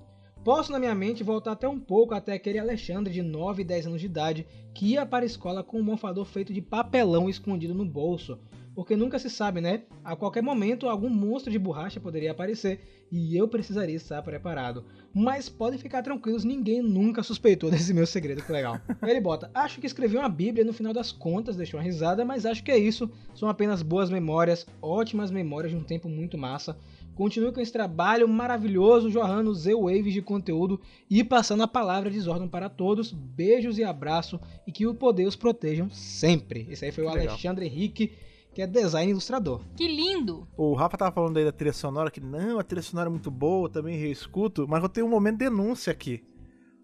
[0.44, 3.88] Posso na minha mente voltar até um pouco até aquele Alexandre de 9 e 10
[3.88, 7.76] anos de idade que ia para a escola com um mofador feito de papelão escondido
[7.76, 8.40] no bolso,
[8.76, 9.84] porque nunca se sabe, né?
[10.04, 12.80] A qualquer momento algum monstro de borracha poderia aparecer
[13.12, 14.86] e eu precisaria estar preparado.
[15.14, 18.80] Mas podem ficar tranquilos, ninguém nunca suspeitou desse meu segredo, que legal.
[19.02, 22.46] Ele bota: Acho que escrevi uma Bíblia no final das contas, deixou uma risada, mas
[22.46, 23.10] acho que é isso.
[23.36, 26.78] São apenas boas memórias, ótimas memórias de um tempo muito massa.
[27.20, 30.80] Continue com esse trabalho maravilhoso, jorrando Z-Waves de conteúdo
[31.10, 33.12] e passando a palavra de desordem para todos.
[33.12, 36.66] Beijos e abraço e que o poder os protejam sempre.
[36.70, 37.34] Esse aí foi Que o legal.
[37.34, 38.14] Alexandre Henrique,
[38.54, 39.62] que é design ilustrador.
[39.76, 40.48] Que lindo!
[40.58, 43.32] O Rafa tava falando aí da trilha sonora, que não, a trilha sonora é muito
[43.32, 46.24] boa, eu também reescuto, mas eu tenho um momento de denúncia aqui.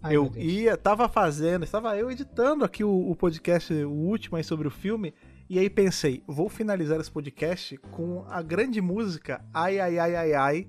[0.01, 4.43] Ai, eu ia, tava fazendo, estava eu editando aqui o, o podcast, o último aí
[4.43, 5.13] sobre o filme,
[5.49, 10.33] e aí pensei, vou finalizar esse podcast com a grande música Ai Ai Ai Ai
[10.33, 10.67] Ai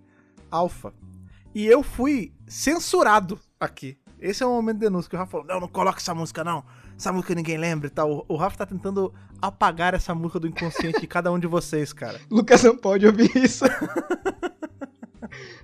[0.50, 0.92] Alpha.
[1.54, 3.98] E eu fui censurado aqui.
[4.20, 6.44] Esse é o momento de denúncia que o Rafa falou: não, não coloca essa música
[6.44, 6.64] não.
[6.96, 8.24] Essa música ninguém lembra e tal.
[8.28, 12.18] O- Rafa tá tentando apagar essa música do inconsciente de cada um de vocês, cara.
[12.30, 13.64] Lucas não pode ouvir isso.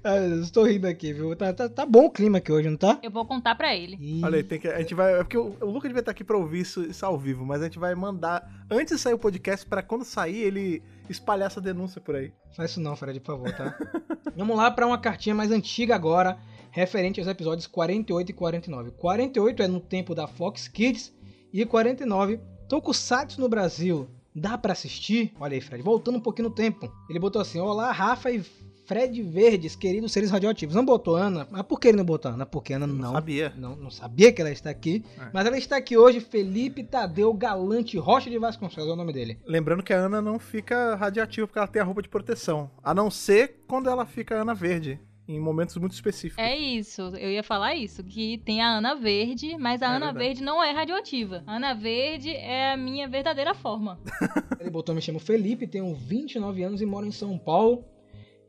[0.05, 1.35] Ah, estou rindo aqui, viu?
[1.37, 2.99] Tá, tá, tá bom o clima aqui hoje, não tá?
[3.03, 3.97] Eu vou contar pra ele.
[4.01, 5.14] Ih, Olha aí, tem que, a gente vai.
[5.14, 7.61] É porque o, o Lucas devia estar aqui pra ouvir isso, isso ao vivo, mas
[7.61, 11.61] a gente vai mandar antes de sair o podcast pra quando sair ele espalhar essa
[11.61, 12.33] denúncia por aí.
[12.57, 13.79] Faz isso não, Fred, por favor, tá?
[14.37, 16.37] Vamos lá para uma cartinha mais antiga agora,
[16.73, 18.90] referente aos episódios 48 e 49.
[18.92, 21.14] 48 é no tempo da Fox Kids
[21.53, 24.09] e 49, Tokusatsu no Brasil.
[24.35, 25.33] Dá pra assistir?
[25.38, 26.91] Olha aí, Fred, voltando um pouquinho no tempo.
[27.09, 28.43] Ele botou assim: Olá, Rafa e
[28.87, 30.75] Fred Verdes, queridos seres radioativos.
[30.75, 32.45] Não botou Ana, mas por que ele não botou Ana?
[32.47, 33.53] Porque Ana não, Sabia.
[33.57, 35.05] não, não sabia que ela está aqui.
[35.19, 35.29] É.
[35.33, 39.38] Mas ela está aqui hoje, Felipe Tadeu Galante Rocha de Vasconcelos é o nome dele.
[39.47, 42.71] Lembrando que a Ana não fica radiativa porque ela tem a roupa de proteção.
[42.83, 44.99] A não ser quando ela fica Ana Verde.
[45.29, 46.43] Em momentos muito específicos.
[46.43, 50.07] É isso, eu ia falar isso, que tem a Ana Verde, mas a É Ana
[50.07, 50.19] verdade.
[50.19, 51.45] Verde não é radioativa.
[51.47, 54.01] A Ana Verde é a minha verdadeira forma.
[54.59, 57.85] Ele botou, me chamo Felipe, tenho 29 anos e moro em São Paulo.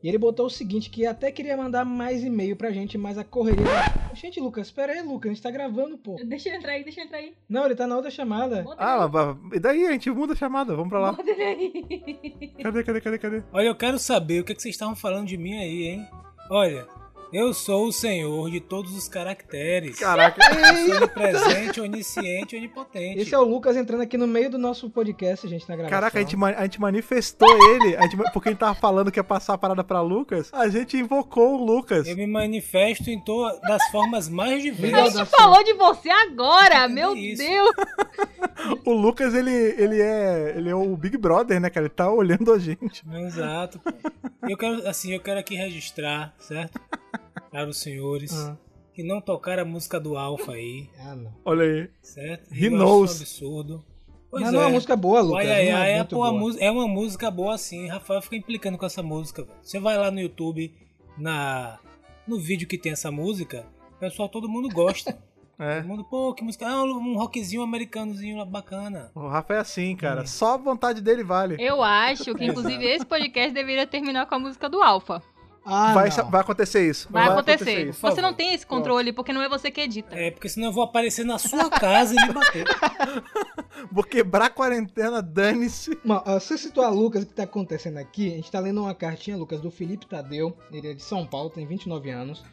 [0.02, 3.24] E ele botou o seguinte, que até queria mandar mais e-mail pra gente, mas a
[3.24, 3.64] correria...
[4.14, 6.18] Gente, Lucas, espera aí, Lucas, a gente tá gravando, pô.
[6.26, 7.34] Deixa ele entrar aí, deixa ele entrar aí.
[7.50, 8.62] Não, ele tá na outra chamada.
[8.64, 9.10] Bota Ah,
[9.54, 11.14] e daí a gente muda a chamada, vamos pra lá.
[11.14, 12.54] Bota ele aí.
[12.62, 13.44] Cadê, cadê, cadê, cadê?
[13.54, 16.08] Olha, eu quero saber o que, é que vocês estavam falando de mim aí, hein?
[16.50, 16.86] Olha,
[17.34, 19.98] eu sou o senhor de todos os caracteres.
[19.98, 20.39] Caraca.
[20.56, 23.19] Eu sou onipresente, onisciente, onipotente.
[23.22, 25.89] Esse é o Lucas entrando aqui no meio do nosso podcast, a gente na gravação.
[26.00, 29.19] Caraca, a gente, a gente manifestou ele, a gente, porque a gente tava falando que
[29.19, 32.08] ia passar a parada pra Lucas, a gente invocou o Lucas.
[32.08, 35.13] Eu me manifesto em todas das formas mais A diversas.
[35.13, 37.41] gente falou de você agora, meu isso.
[37.43, 37.72] Deus.
[38.86, 41.86] O Lucas, ele, ele, é, ele é o Big Brother, né, cara?
[41.86, 43.04] Ele tá olhando a gente.
[43.12, 43.80] Exato.
[43.80, 43.91] pô.
[44.48, 46.80] Eu quero, assim, eu quero aqui registrar, certo?
[47.52, 48.58] Para os senhores Ah.
[48.94, 51.34] que não tocaram a música do Alfa aí, Ah, não.
[51.46, 51.90] Olha aí.
[52.02, 52.54] certo?
[52.54, 53.12] He knows.
[53.20, 53.86] um absurdo.
[54.30, 54.56] Pois Mas é.
[54.56, 55.46] não é uma música boa, Lucas.
[55.48, 56.34] Ai, ai, não ai é é, uma boa.
[56.34, 57.88] música, é uma música boa sim.
[57.88, 59.48] Rafael fica implicando com essa música.
[59.62, 60.74] Você vai lá no YouTube,
[61.18, 61.80] na,
[62.28, 65.18] no vídeo que tem essa música, o pessoal, todo mundo gosta.
[65.60, 65.78] É.
[65.82, 66.68] Todo mundo, pô, que música.
[66.68, 69.12] Ah, um rockzinho americanozinho lá bacana.
[69.14, 70.24] O Rafa é assim, cara.
[70.24, 70.26] Hum.
[70.28, 71.56] Só a vontade dele vale.
[71.60, 75.22] Eu acho que, inclusive, esse podcast deveria terminar com a música do Alfa.
[75.65, 77.08] Ah, vai, vai acontecer isso.
[77.10, 77.89] Vai, acontecer.
[77.89, 78.02] isso.
[78.02, 80.13] por Você não tem esse controle, porque não é você que edita.
[80.15, 82.65] É, porque senão eu vou aparecer na sua casa e me bater.
[83.91, 85.97] Vou quebrar a quarentena, dane-se.
[86.06, 88.95] Bom, ó, se situar Lucas, o que tá acontecendo aqui, a gente tá lendo uma
[88.95, 92.43] cartinha, Lucas, do Felipe Tadeu, ele é de São Paulo, tem 29 anos,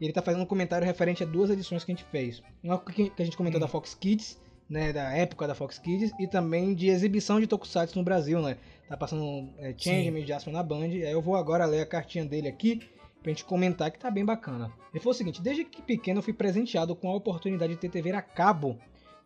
[0.00, 2.42] e ele tá fazendo um comentário referente a duas edições que a gente fez.
[2.62, 4.38] Uma que que a gente comentou da Fox Kids,
[4.70, 8.56] né, da época da Fox Kids, e também de exibição de Tokusatsu no Brasil, né,
[8.88, 12.24] tá passando é, Changeman e Jasper na Band, aí eu vou agora ler a cartinha
[12.24, 12.80] dele aqui,
[13.20, 14.72] pra gente comentar que tá bem bacana.
[14.92, 17.90] Ele falou o seguinte, desde que pequeno eu fui presenteado com a oportunidade de ter
[17.90, 18.78] TV a cabo,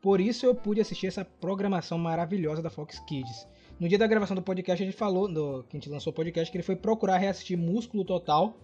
[0.02, 3.46] por isso eu pude assistir essa programação maravilhosa da Fox Kids.
[3.78, 6.14] No dia da gravação do podcast, a gente falou, do, que a gente lançou o
[6.14, 8.56] podcast, que ele foi procurar reassistir Músculo Total.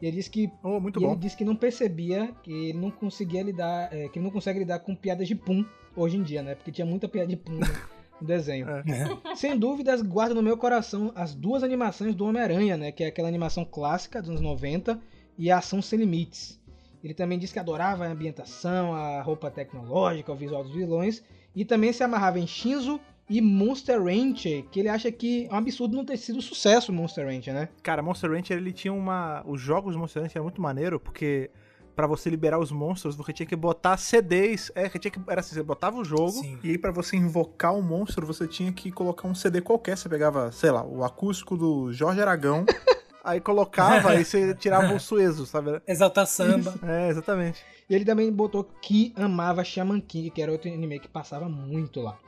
[0.00, 1.18] E ele disse que, Oh, muito e ele bom.
[1.18, 4.80] disse que não percebia, que ele não conseguia lidar, é, que ele não consegue lidar
[4.80, 5.64] com piadas de pum
[5.96, 6.54] hoje em dia, né?
[6.54, 7.66] Porque tinha muita piada de pum no,
[8.20, 8.66] desenho.
[8.68, 9.34] É.
[9.34, 12.92] Sem dúvidas, guardo no meu coração as duas animações do Homem-Aranha, né?
[12.92, 15.00] Que é aquela animação clássica dos anos 90
[15.38, 16.60] e a Ação Sem Limites.
[17.02, 21.22] Ele também disse que adorava a ambientação, a roupa tecnológica, o visual dos vilões.
[21.54, 25.56] E também se amarrava em Shinzo e Monster Rancher, que ele acha que é um
[25.56, 27.68] absurdo não ter sido sucesso Monster Rancher, né?
[27.82, 29.42] Cara, Monster Rancher, ele tinha uma...
[29.46, 31.50] Os jogos do Monster Rancher eram muito maneiro, porque
[31.96, 34.70] pra você liberar os monstros, você tinha que botar CDs.
[34.74, 35.18] É, que tinha que...
[35.26, 36.58] Era assim, você botava o jogo, Sim.
[36.62, 39.96] e aí pra você invocar o monstro, você tinha que colocar um CD qualquer.
[39.96, 42.66] Você pegava, sei lá, o acústico do Jorge Aragão,
[43.24, 45.80] aí colocava, aí você tirava o suezo, sabe?
[45.88, 46.74] Exaltar samba.
[46.86, 47.64] É, exatamente.
[47.88, 52.02] E ele também botou que amava Shaman King, que era outro anime que passava muito
[52.02, 52.18] lá.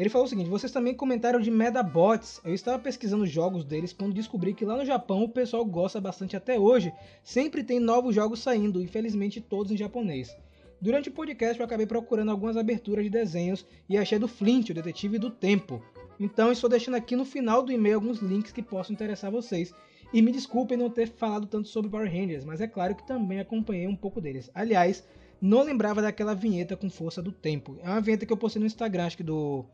[0.00, 2.40] Ele falou o seguinte: vocês também comentaram de Medabots.
[2.42, 6.00] Eu estava pesquisando os jogos deles quando descobri que lá no Japão o pessoal gosta
[6.00, 6.90] bastante até hoje.
[7.22, 10.34] Sempre tem novos jogos saindo, infelizmente todos em japonês.
[10.80, 14.74] Durante o podcast eu acabei procurando algumas aberturas de desenhos e achei do Flint, o
[14.74, 15.82] detetive do tempo.
[16.18, 19.70] Então estou deixando aqui no final do e-mail alguns links que possam interessar vocês.
[20.14, 23.38] E me desculpem não ter falado tanto sobre Power Rangers, mas é claro que também
[23.38, 24.50] acompanhei um pouco deles.
[24.54, 25.04] Aliás,
[25.42, 27.76] não lembrava daquela vinheta com força do tempo.
[27.82, 29.66] É uma vinheta que eu postei no Instagram, acho que do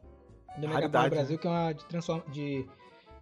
[0.58, 2.20] do Mega Power Brasil, que é uma de, transform...
[2.30, 2.66] de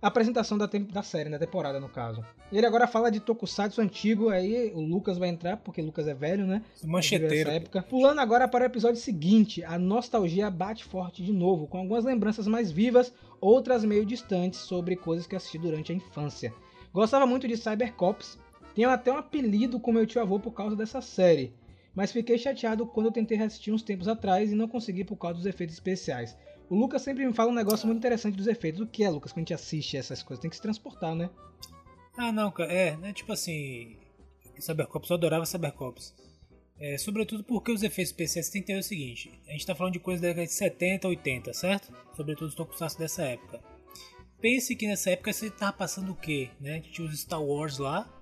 [0.01, 0.91] apresentação da, temp...
[0.91, 2.25] da série, da temporada, no caso.
[2.53, 6.07] E ele agora fala de Tokusatsu antigo, aí o Lucas vai entrar, porque o Lucas
[6.07, 6.63] é velho, né?
[6.85, 7.51] Mancheteiro.
[7.51, 7.83] Época.
[7.83, 12.47] Pulando agora para o episódio seguinte, a nostalgia bate forte de novo, com algumas lembranças
[12.47, 16.53] mais vivas, outras meio distantes sobre coisas que assisti durante a infância.
[16.93, 18.39] Gostava muito de Cybercops,
[18.75, 21.55] tenho até um apelido com meu tio avô por causa dessa série,
[21.95, 25.37] mas fiquei chateado quando eu tentei assistir uns tempos atrás e não consegui por causa
[25.37, 26.37] dos efeitos especiais.
[26.69, 28.81] O Lucas sempre me fala um negócio muito interessante dos efeitos.
[28.81, 30.41] O que é, Lucas, quando a gente assiste essas coisas?
[30.41, 31.31] Tem que se transportar, né?
[32.17, 32.73] Ah, não, cara.
[32.73, 33.13] É, né?
[33.13, 33.97] Tipo assim.
[34.59, 36.15] Cybercops, eu adorava Cybercops.
[36.79, 39.93] É, sobretudo porque os efeitos especiais tem que ter o seguinte: a gente tá falando
[39.93, 41.93] de coisas da década de 70, 80, certo?
[42.17, 43.61] Sobretudo os tokusatsu dessa época.
[44.41, 46.51] Pense que nessa época você tava passando o quê?
[46.61, 46.81] Né?
[46.81, 48.13] Tinha os Star Wars lá,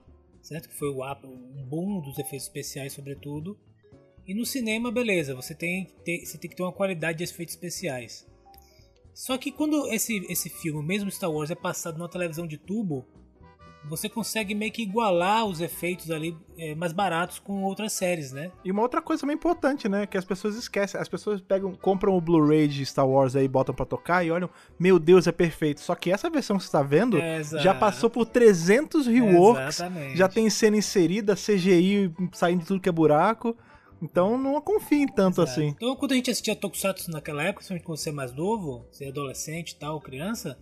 [0.40, 0.68] certo?
[0.68, 3.58] Que foi o um boom dos efeitos especiais, sobretudo.
[4.26, 7.54] E no cinema, beleza, você tem, ter, você tem que ter uma qualidade de efeitos
[7.54, 8.24] especiais.
[9.14, 13.06] Só que quando esse, esse filme, mesmo Star Wars, é passado numa televisão de tubo,
[13.84, 18.52] você consegue meio que igualar os efeitos ali é, mais baratos com outras séries, né?
[18.64, 20.06] E uma outra coisa também importante, né?
[20.06, 21.00] Que as pessoas esquecem.
[21.00, 24.48] As pessoas pegam, compram o Blu-ray de Star Wars aí, botam pra tocar e olham,
[24.78, 25.80] meu Deus, é perfeito.
[25.80, 30.16] Só que essa versão que você tá vendo É, já passou por 300 reworks, Exatamente.
[30.16, 33.56] já tem cena inserida, CGI saindo de tudo que é buraco.
[34.02, 35.60] Então não confiem tanto Exato.
[35.60, 35.68] assim.
[35.68, 39.04] Então, quando a gente assistia Tokusatsu naquela época, principalmente quando você é mais novo, você
[39.04, 40.58] é adolescente e tal, criança,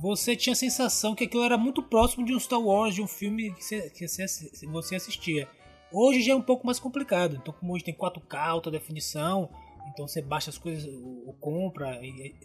[0.00, 3.06] você tinha a sensação que aquilo era muito próximo de um Star Wars, de um
[3.08, 5.48] filme que você, assistia.
[5.92, 7.36] Hoje já é um pouco mais complicado.
[7.36, 9.50] Então, como hoje tem 4K, alta definição,
[9.88, 10.86] então você baixa as coisas,
[11.26, 12.00] ou compra,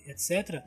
[0.07, 0.63] etc.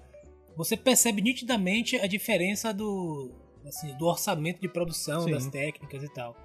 [0.57, 3.31] Você percebe nitidamente a diferença do,
[3.67, 5.33] assim, do orçamento de produção, Sim.
[5.33, 6.37] das técnicas e tal.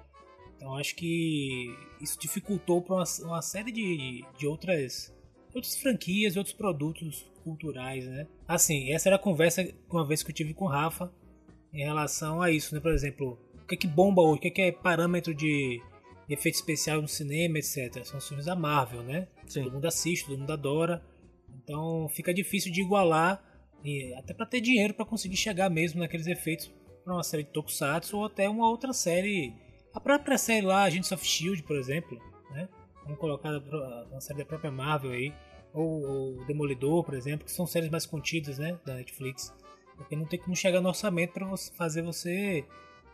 [0.56, 5.14] Então acho que isso dificultou para uma, uma série de, de outras,
[5.54, 8.26] outras franquias e outros produtos culturais, né?
[8.48, 11.12] Assim, essa era a conversa uma vez que eu tive com o Rafa
[11.72, 12.80] em relação a isso, né?
[12.80, 15.80] Por exemplo, o que é que bomba hoje, o que é que é parâmetro de,
[16.26, 18.04] de efeito especial no cinema, etc.
[18.04, 19.28] São os filmes da Marvel, né?
[19.52, 21.02] Todo mundo assiste, todo mundo adora.
[21.62, 23.42] Então fica difícil de igualar,
[23.84, 26.72] e até para ter dinheiro para conseguir chegar mesmo naqueles efeitos
[27.04, 29.54] para uma série de Tokusatsu ou até uma outra série.
[29.96, 32.68] A própria série lá, Agents of Shield, por exemplo, né?
[33.02, 35.32] Vamos colocar a uma série da própria Marvel aí,
[35.72, 39.54] ou, ou Demolidor, por exemplo, que são séries mais contidas, né, da Netflix.
[39.96, 42.62] Porque não tem como chegar no orçamento para fazer você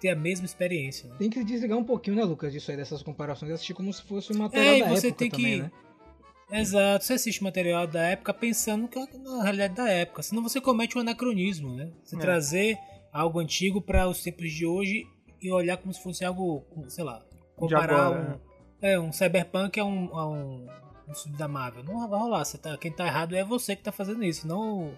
[0.01, 1.09] ter a mesma experiência.
[1.09, 1.14] Né?
[1.21, 4.33] Tem que desligar um pouquinho, né, Lucas, disso aí, dessas comparações, assistir como se fosse
[4.33, 6.61] uma material É, da você época tem também, que- né?
[6.61, 10.61] Exato, você assiste material da época pensando que é na realidade da época, senão você
[10.61, 11.92] comete um anacronismo, né?
[12.03, 12.18] Você É.
[12.18, 12.77] trazer
[13.12, 15.07] algo antigo para os tempos de hoje
[15.43, 17.23] e olhar como se fosse algo, sei lá,
[17.57, 18.41] comparar agora,
[18.83, 20.67] um, é, um cyberpunk a um, a um,
[21.09, 21.83] um filme da Marvel.
[21.83, 24.97] Não vai rolar, você tá, quem tá errado é você que tá fazendo isso, não,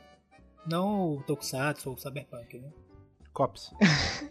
[0.66, 2.70] não o Tokusatsu ou o cyberpunk, né?
[3.34, 3.74] Cops.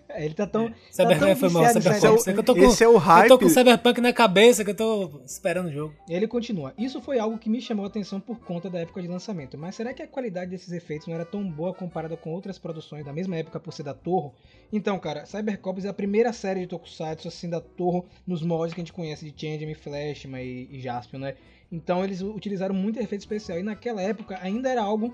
[0.07, 0.73] É, ele tá tão.
[0.89, 2.29] Cyberpunk foi mal, cyberpunk.
[2.29, 3.27] É que eu tô com, Esse é o eu hype.
[3.27, 5.93] tô com cyberpunk na cabeça que eu tô esperando o jogo.
[6.07, 6.73] Ele continua.
[6.77, 9.57] Isso foi algo que me chamou a atenção por conta da época de lançamento.
[9.57, 13.03] Mas será que a qualidade desses efeitos não era tão boa comparada com outras produções
[13.03, 14.33] da mesma época por ser da Torro?
[14.71, 18.79] Então, cara, Cybercops é a primeira série de Tokusatsu assim da Torro nos moldes que
[18.79, 21.35] a gente conhece de Changeman, Flashman e, e Jaspion, né?
[21.69, 25.13] Então eles utilizaram muito efeito especial e naquela época ainda era algo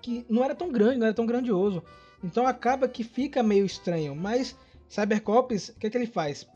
[0.00, 1.82] que não era tão grande, não era tão grandioso.
[2.24, 4.56] Então acaba que fica meio estranho, mas
[4.88, 6.48] Cybercops, o que é que ele faz?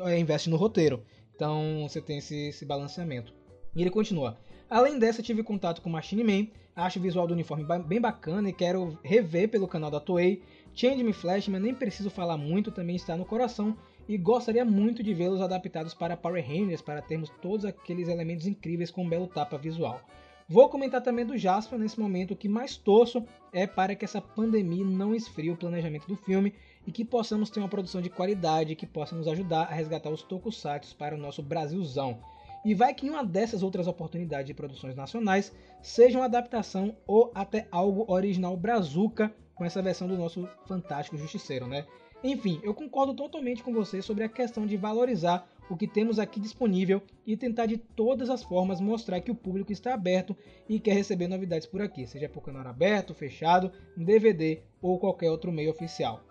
[0.00, 1.02] É, investe no roteiro.
[1.34, 3.32] Então você tem esse, esse balanceamento.
[3.74, 4.36] E ele continua.
[4.68, 8.52] Além dessa, tive contato com Machine Man, acho o visual do uniforme bem bacana e
[8.52, 10.42] quero rever pelo canal da Toei.
[10.74, 13.74] Changeman Flashman, nem preciso falar muito, também está no coração
[14.06, 18.90] e gostaria muito de vê-los adaptados para Power Rangers para termos todos aqueles elementos incríveis
[18.90, 20.02] com um belo tapa visual.
[20.50, 24.18] Vou comentar também do Jasper nesse momento, o que mais torço é para que essa
[24.18, 26.54] pandemia não esfrie o planejamento do filme
[26.86, 30.22] e que possamos ter uma produção de qualidade que possa nos ajudar a resgatar os
[30.22, 32.18] tokusatsu para o nosso Brasilzão.
[32.64, 37.68] E vai que uma dessas outras oportunidades de produções nacionais seja uma adaptação ou até
[37.70, 41.84] algo original brazuca com essa versão do nosso fantástico Justiceiro, né?
[42.24, 46.40] Enfim, eu concordo totalmente com você sobre a questão de valorizar o que temos aqui
[46.40, 50.36] disponível e tentar de todas as formas mostrar que o público está aberto
[50.68, 55.52] e quer receber novidades por aqui, seja por canal aberto, fechado, DVD ou qualquer outro
[55.52, 56.24] meio oficial.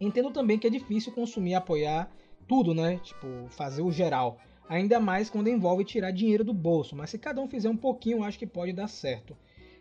[0.00, 2.10] Entendo também que é difícil consumir e apoiar
[2.46, 3.00] tudo, né?
[3.02, 4.38] Tipo, fazer o geral.
[4.68, 8.22] Ainda mais quando envolve tirar dinheiro do bolso, mas se cada um fizer um pouquinho,
[8.22, 9.36] acho que pode dar certo.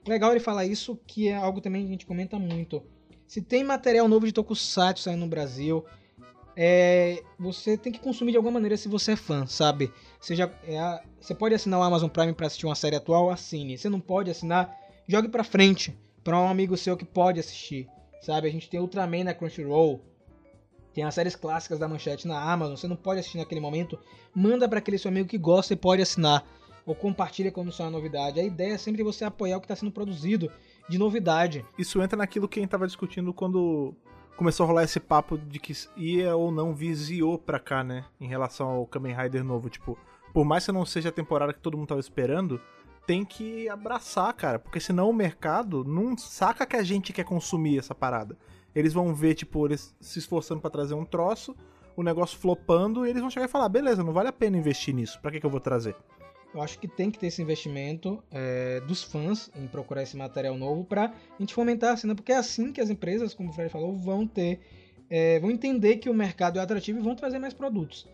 [0.05, 2.83] Legal ele falar isso, que é algo também que a gente comenta muito.
[3.25, 5.85] Se tem material novo de Tokusatsu saindo no Brasil,
[6.55, 9.91] é, você tem que consumir de alguma maneira se você é fã, sabe?
[10.19, 13.77] Seja, é a, você pode assinar o Amazon Prime para assistir uma série atual, assine.
[13.77, 14.75] Você não pode assinar,
[15.07, 17.87] jogue para frente para um amigo seu que pode assistir,
[18.21, 18.47] sabe?
[18.47, 20.01] A gente tem Ultraman na Crunchyroll,
[20.93, 23.99] tem as séries clássicas da Manchete na Amazon, você não pode assistir naquele momento,
[24.33, 26.45] manda para aquele seu amigo que gosta e pode assinar
[26.85, 28.39] ou compartilha quando sai uma novidade.
[28.39, 30.51] A ideia é sempre você apoiar o que está sendo produzido
[30.89, 31.65] de novidade.
[31.77, 33.95] Isso entra naquilo que a gente tava discutindo quando
[34.35, 38.05] começou a rolar esse papo de que ia ou não viziou pra cá, né?
[38.19, 39.69] Em relação ao Kamen Rider novo.
[39.69, 39.97] Tipo,
[40.33, 42.59] por mais que não seja a temporada que todo mundo tava esperando,
[43.05, 44.59] tem que abraçar, cara.
[44.59, 48.37] Porque senão o mercado não saca que a gente quer consumir essa parada.
[48.73, 51.55] Eles vão ver, tipo, eles se esforçando para trazer um troço,
[51.95, 54.95] o negócio flopando, e eles vão chegar e falar: beleza, não vale a pena investir
[54.95, 55.95] nisso, pra que, que eu vou trazer?
[56.53, 60.55] Eu acho que tem que ter esse investimento é, dos fãs em procurar esse material
[60.55, 63.53] novo para a gente fomentar a cena, porque é assim que as empresas, como o
[63.53, 64.59] Fred falou, vão ter,
[65.09, 68.07] é, vão entender que o mercado é atrativo e vão trazer mais produtos.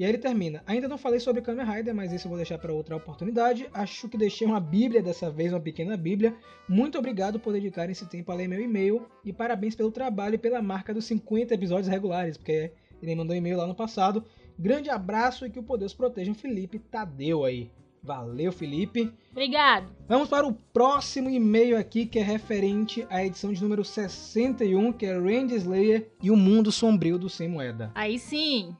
[0.00, 0.62] E aí ele termina.
[0.66, 3.68] Ainda não falei sobre Kamen Rider, mas isso eu vou deixar para outra oportunidade.
[3.70, 6.34] Acho que deixei uma bíblia dessa vez, uma pequena bíblia.
[6.66, 10.38] Muito obrigado por dedicar esse tempo a ler meu e-mail e parabéns pelo trabalho e
[10.38, 12.72] pela marca dos 50 episódios regulares, porque
[13.02, 14.24] ele mandou e-mail lá no passado.
[14.60, 17.70] Grande abraço e que o poder os proteja, Felipe Tadeu aí.
[18.02, 19.10] Valeu, Felipe.
[19.30, 19.90] Obrigado.
[20.06, 25.06] Vamos para o próximo e-mail aqui, que é referente à edição de número 61, que
[25.06, 27.90] é Randy Slayer e o Mundo Sombrio do Sem Moeda.
[27.94, 28.76] Aí sim.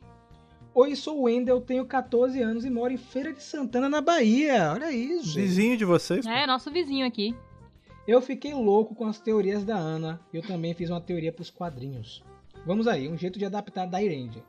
[0.75, 4.73] Oi, sou o Wendel, tenho 14 anos e moro em Feira de Santana, na Bahia.
[4.75, 5.35] Olha isso.
[5.35, 6.27] Vizinho de vocês?
[6.27, 7.35] É, nosso vizinho aqui.
[8.07, 10.21] Eu fiquei louco com as teorias da Ana.
[10.31, 12.23] Eu também fiz uma teoria para os quadrinhos.
[12.67, 14.43] Vamos aí, um jeito de adaptar da Randy.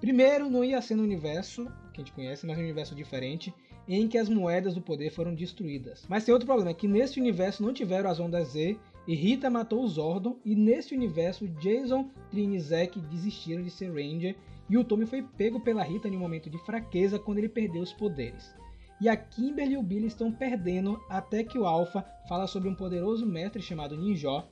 [0.00, 3.54] Primeiro, não ia ser no universo que a gente conhece, mas um universo diferente,
[3.86, 6.04] em que as moedas do poder foram destruídas.
[6.08, 8.76] Mas tem outro problema, é que nesse universo não tiveram as ondas Z,
[9.06, 13.92] e Rita matou o Zordon, e nesse universo Jason, Trini e Zack desistiram de ser
[13.92, 14.36] Ranger,
[14.68, 17.82] e o Tommy foi pego pela Rita em um momento de fraqueza quando ele perdeu
[17.82, 18.54] os poderes.
[19.00, 22.74] E a Kimberly e o Billy estão perdendo até que o Alpha fala sobre um
[22.74, 24.48] poderoso mestre chamado Ninjó.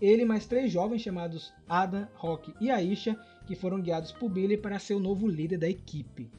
[0.00, 3.18] Ele mais três jovens chamados Adam, Rock e Aisha
[3.50, 6.30] que foram guiados por Billy para ser o novo líder da equipe.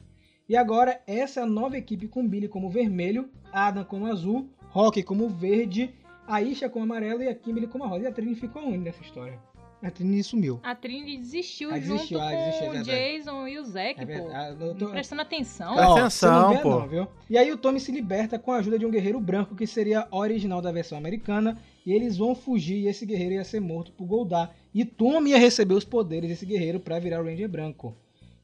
[0.48, 5.02] E agora, essa é a nova equipe com Billy como vermelho, Adam como azul, Rock
[5.02, 5.90] como verde,
[6.26, 8.04] Aisha como amarelo e a Kimberly como rosa.
[8.04, 9.38] E a Trini ficou onde nessa história?
[9.82, 10.58] A Trini sumiu.
[10.62, 12.82] A Trini desistiu Ah, junto desistiu, ah, com desistiu, é o.
[12.84, 14.30] Jason e o Zack, É pô.
[14.64, 15.78] Eu tô- Não Prestando atenção.
[15.78, 16.70] Atenção, não vê, pô.
[16.70, 17.08] não, viu?
[17.28, 20.08] E aí o Tommy se liberta com a ajuda de um guerreiro branco que seria
[20.10, 21.58] original da versão americana.
[21.84, 24.54] E eles vão fugir e esse guerreiro ia ser morto por Goldar.
[24.74, 27.94] E Tommy ia receber os poderes desse guerreiro para virar o Ranger branco.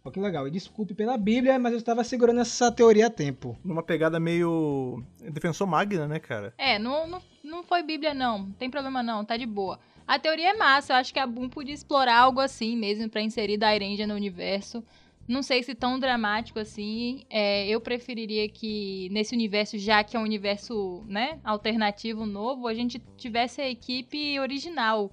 [0.04, 0.46] Olha que legal.
[0.46, 3.56] E desculpe pela Bíblia, mas eu estava segurando essa teoria a tempo.
[3.64, 5.02] Numa pegada meio.
[5.20, 6.54] Defensor Magna, né, cara?
[6.56, 8.38] É, não, não, não foi Bíblia, não.
[8.38, 9.24] Não tem problema, não.
[9.24, 9.78] Tá de boa.
[10.06, 10.92] A teoria é massa.
[10.92, 14.82] Eu acho que a Boom podia explorar algo assim mesmo pra inserir Dairenja no universo.
[15.26, 17.24] Não sei se tão dramático assim.
[17.28, 22.72] É, eu preferiria que nesse universo, já que é um universo né, alternativo novo, a
[22.72, 25.12] gente tivesse a equipe original,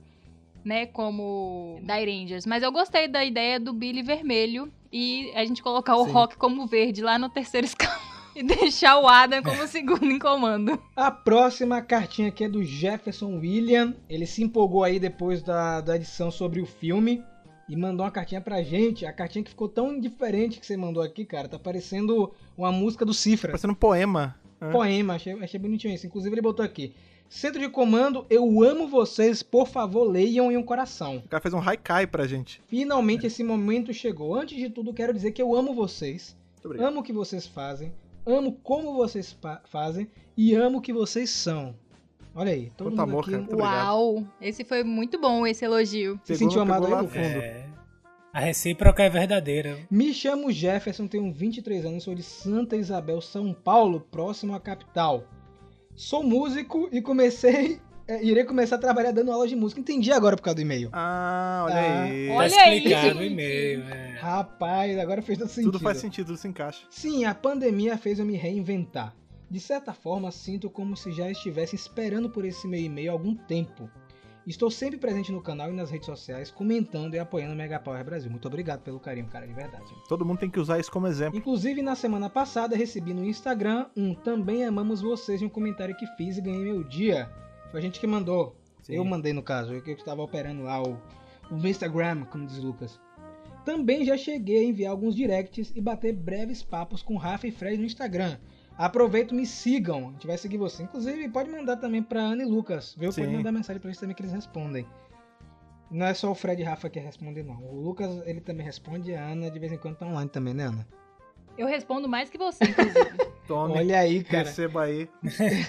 [0.66, 0.88] né?
[0.88, 2.46] Como Dairangers.
[2.46, 6.12] Mas eu gostei da ideia do Billy vermelho e a gente colocar o Sim.
[6.12, 7.96] Rock como verde lá no terceiro escalão.
[8.36, 10.78] E deixar o Adam como segundo em comando.
[10.94, 13.96] A próxima cartinha aqui é do Jefferson William.
[14.10, 17.24] Ele se empolgou aí depois da, da edição sobre o filme
[17.70, 19.06] e mandou uma cartinha pra gente.
[19.06, 21.48] A cartinha que ficou tão diferente que você mandou aqui, cara.
[21.48, 23.52] Tá parecendo uma música do Cifra.
[23.52, 24.36] Parecendo um poema.
[24.60, 24.70] né?
[24.70, 26.06] Poema, achei, achei bonitinho isso.
[26.06, 26.94] Inclusive ele botou aqui.
[27.30, 31.18] Centro de comando, eu amo vocês, por favor, leiam em um coração.
[31.26, 32.62] O cara fez um haikai pra gente.
[32.68, 34.36] Finalmente esse momento chegou.
[34.36, 36.36] Antes de tudo, quero dizer que eu amo vocês.
[36.80, 37.94] Amo o que vocês fazem,
[38.26, 41.76] amo como vocês fazem e amo o que vocês são.
[42.34, 43.56] Olha aí, todo Quanto mundo amor, aqui cara.
[43.58, 44.24] Uau!
[44.42, 46.20] Esse foi muito bom, esse elogio.
[46.24, 47.22] se Pegou- sentiu amado lá no no fundo.
[47.22, 47.66] É,
[48.34, 49.78] a recíproca é verdadeira.
[49.92, 55.24] Me chamo Jefferson, tenho 23 anos, sou de Santa Isabel, São Paulo, próximo à capital.
[55.96, 59.80] Sou músico e comecei, é, irei começar a trabalhar dando aula de música.
[59.80, 60.90] Entendi agora por causa do e-mail.
[60.92, 62.30] Ah, olha Ah, aí.
[62.30, 63.32] olha tá aí, explicado no gente.
[63.32, 63.84] e-mail.
[63.90, 64.18] é.
[64.20, 65.72] Rapaz, agora fez todo sentido.
[65.72, 66.86] Tudo faz sentido, tudo se encaixa.
[66.90, 69.16] Sim, a pandemia fez eu me reinventar.
[69.50, 73.36] De certa forma, sinto como se já estivesse esperando por esse meu e-mail há algum
[73.36, 73.90] tempo.
[74.46, 78.04] Estou sempre presente no canal e nas redes sociais, comentando e apoiando o Mega Power
[78.06, 78.30] Brasil.
[78.30, 79.92] Muito obrigado pelo carinho, cara, de verdade.
[80.08, 81.38] Todo mundo tem que usar isso como exemplo.
[81.38, 86.06] Inclusive, na semana passada, recebi no Instagram um Também Amamos Vocês em um comentário que
[86.16, 87.28] fiz e ganhei meu dia.
[87.72, 88.56] Foi a gente que mandou.
[88.84, 88.98] Sim.
[88.98, 91.02] Eu mandei, no caso, eu que estava operando lá o,
[91.50, 93.00] o Instagram, como diz Lucas.
[93.66, 97.78] Também já cheguei a enviar alguns directs e bater breves papos com Rafa e Fred
[97.80, 98.38] no Instagram.
[98.78, 100.10] Aproveito, me sigam.
[100.10, 100.84] A gente vai seguir você.
[100.84, 102.96] Inclusive, pode mandar também pra Ana e Lucas.
[102.98, 103.14] Viu?
[103.14, 104.86] Pode mandar mensagem pra eles também que eles respondem.
[105.90, 107.64] Não é só o Fred e Rafa que respondem, não.
[107.64, 109.14] O Lucas, ele também responde.
[109.14, 110.86] A Ana, de vez em quando, tá online também, né, Ana?
[111.58, 113.18] Eu respondo mais que você, inclusive.
[113.48, 114.50] Tome, Olha aí, cara.
[114.50, 115.08] receba aí.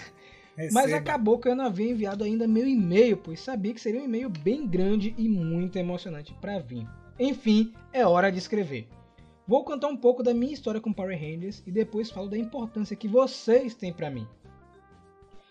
[0.57, 0.97] Mas Receba.
[0.97, 4.31] acabou que eu não havia enviado ainda meu e-mail, pois sabia que seria um e-mail
[4.31, 6.89] bem grande e muito emocionante pra vir.
[7.21, 8.89] Enfim, é hora de escrever.
[9.47, 12.97] Vou contar um pouco da minha história com Power Rangers e depois falo da importância
[12.97, 14.27] que vocês têm pra mim.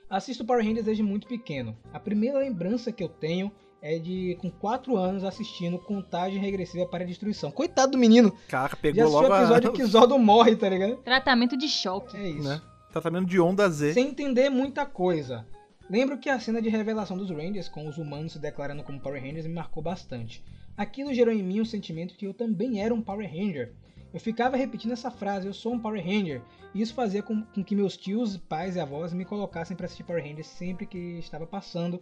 [0.09, 1.77] Assisto Power Rangers desde muito pequeno.
[1.93, 7.03] A primeira lembrança que eu tenho é de com 4 anos assistindo Contagem Regressiva para
[7.03, 7.51] a Destruição.
[7.51, 9.73] Coitado do menino, Caraca, já pegou logo o episódio a...
[9.73, 10.97] que Zordon morre, tá ligado?
[10.97, 12.17] Tratamento de choque.
[12.17, 12.47] É isso.
[12.47, 12.61] né?
[12.91, 13.93] Tratamento de onda Z.
[13.93, 15.45] sem entender muita coisa.
[15.89, 19.21] Lembro que a cena de revelação dos Rangers, com os humanos se declarando como Power
[19.21, 20.43] Rangers, me marcou bastante.
[20.75, 23.71] Aquilo gerou em mim um sentimento de que eu também era um Power Ranger.
[24.15, 26.41] Eu ficava repetindo essa frase, eu sou um Power Ranger,
[26.73, 30.05] e isso fazia com, com que meus tios, pais e avós me colocassem para assistir
[30.05, 32.01] Power Rangers sempre que estava passando,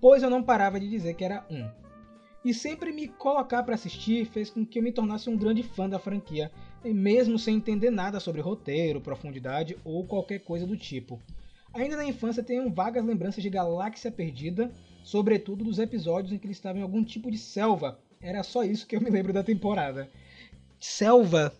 [0.00, 1.68] pois eu não parava de dizer que era um.
[2.44, 5.88] E sempre me colocar para assistir fez com que eu me tornasse um grande fã
[5.88, 6.52] da franquia,
[6.84, 11.20] mesmo sem entender nada sobre roteiro, profundidade ou qualquer coisa do tipo.
[11.74, 14.70] Ainda na infância tenho vagas lembranças de Galáxia Perdida,
[15.02, 17.98] sobretudo dos episódios em que eles estavam em algum tipo de selva.
[18.20, 20.08] Era só isso que eu me lembro da temporada.
[20.80, 21.52] Selva?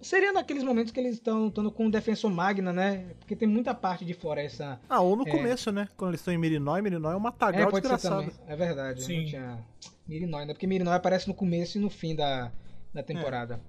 [0.00, 3.06] Seria naqueles momentos que eles estão lutando com o Defensor Magna, né?
[3.18, 4.78] Porque tem muita parte de floresta.
[4.88, 5.30] Ah, ou no É.
[5.30, 5.88] começo, né?
[5.96, 8.20] Quando eles estão em Mirinói, Mirinói é um É, matagal ser desgraçado.
[8.22, 8.34] também.
[8.46, 9.02] É verdade.
[9.02, 9.22] Sim.
[9.22, 9.58] Não tinha
[10.06, 10.52] Mirinói, né?
[10.52, 12.52] Porque Mirinói aparece no começo e no fim da,
[12.94, 13.60] da temporada.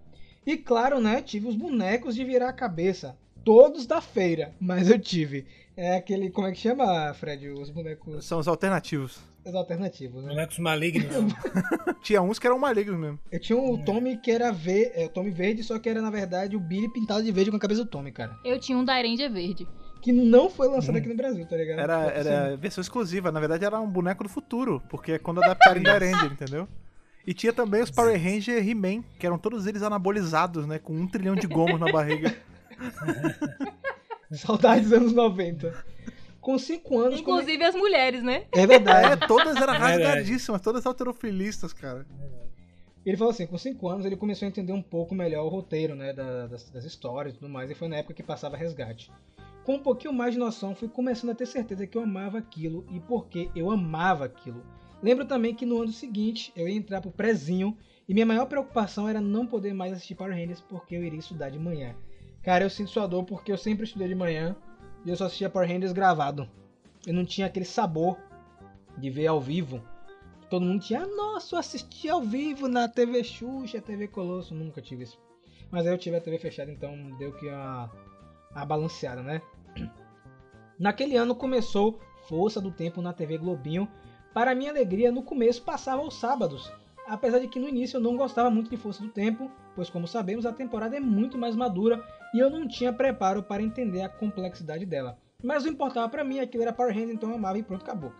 [0.45, 1.21] E claro, né?
[1.21, 3.17] Tive os bonecos de virar a cabeça.
[3.47, 5.45] Todos da feira, mas eu tive.
[5.77, 6.29] É aquele.
[6.29, 7.47] Como é que chama, Fred?
[7.47, 9.21] Os bonecos São os alternativos.
[9.45, 10.31] os alternativos, né?
[10.31, 11.05] Bonecos malignos.
[12.03, 13.17] Tinha uns que eram malignos mesmo.
[13.31, 16.09] Eu tinha o Tommy que era ver, é, o Tommy verde, só que era na
[16.09, 18.37] verdade o Billy pintado de verde com a cabeça do Tommy, cara.
[18.43, 19.65] Eu tinha um Dairanger verde.
[20.01, 21.79] Que não foi lançado aqui no Brasil, tá ligado?
[21.79, 23.31] Era, era versão exclusiva.
[23.31, 24.83] Na verdade, era um boneco do futuro.
[24.89, 26.67] Porque é quando adaptaram em Ranger, entendeu?
[27.25, 30.79] E tinha também os Power Ranger He-Man, que eram todos eles anabolizados, né?
[30.79, 32.35] Com um trilhão de gomos na barriga.
[34.31, 35.73] Saudades dos anos 90.
[36.41, 37.21] Com 5 anos.
[37.21, 38.45] come- Inclusive as mulheres, né?
[38.51, 39.13] É verdade.
[39.13, 40.03] É, todas eram Verdade.
[40.03, 42.05] rasgadíssimas, todas alterofilistas, cara.
[43.05, 45.95] Ele falou assim, com 5 anos ele começou a entender um pouco melhor o roteiro,
[45.95, 49.11] né, da- das, das histórias e tudo mais, e foi na época que passava Resgate.
[49.63, 52.85] Com um pouquinho mais de noção, fui começando a ter certeza que eu amava aquilo
[52.91, 54.61] e porque eu amava aquilo.
[55.01, 57.77] Lembro também que no ano seguinte eu ia entrar pro prezinho
[58.09, 61.49] e minha maior preocupação era não poder mais assistir Power Rangers porque eu iria estudar
[61.49, 61.93] de manhã.
[62.47, 64.55] Cara, eu sinto sua dor porque eu sempre estudei de manhã
[65.03, 66.49] e eu só assistia Power Rangers gravado.
[67.05, 68.17] Eu não tinha aquele sabor
[68.97, 69.83] de ver ao vivo
[70.49, 74.81] Todo mundo tinha, ah, nossa, eu assisti ao vivo na TV Xuxa, TV Colosso, nunca
[74.81, 75.19] tive isso.
[75.69, 77.89] Mas aí eu tive a TV fechada, então deu que a,
[78.55, 79.41] a balanceada, né?
[80.79, 83.89] Naquele ano começou Força do Tempo na TV Globinho.
[84.33, 86.71] Para minha alegria, no começo passava aos sábados.
[87.05, 90.07] Apesar de que no início eu não gostava muito de Força do Tempo, pois como
[90.07, 92.01] sabemos a temporada é muito mais madura
[92.33, 95.17] e eu não tinha preparo para entender a complexidade dela.
[95.43, 98.11] Mas o importava para mim, aquilo era Power Rangers, então eu amava e pronto, acabou.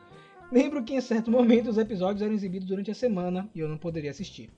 [0.52, 3.78] Lembro que em certo momento os episódios eram exibidos durante a semana e eu não
[3.78, 4.50] poderia assistir.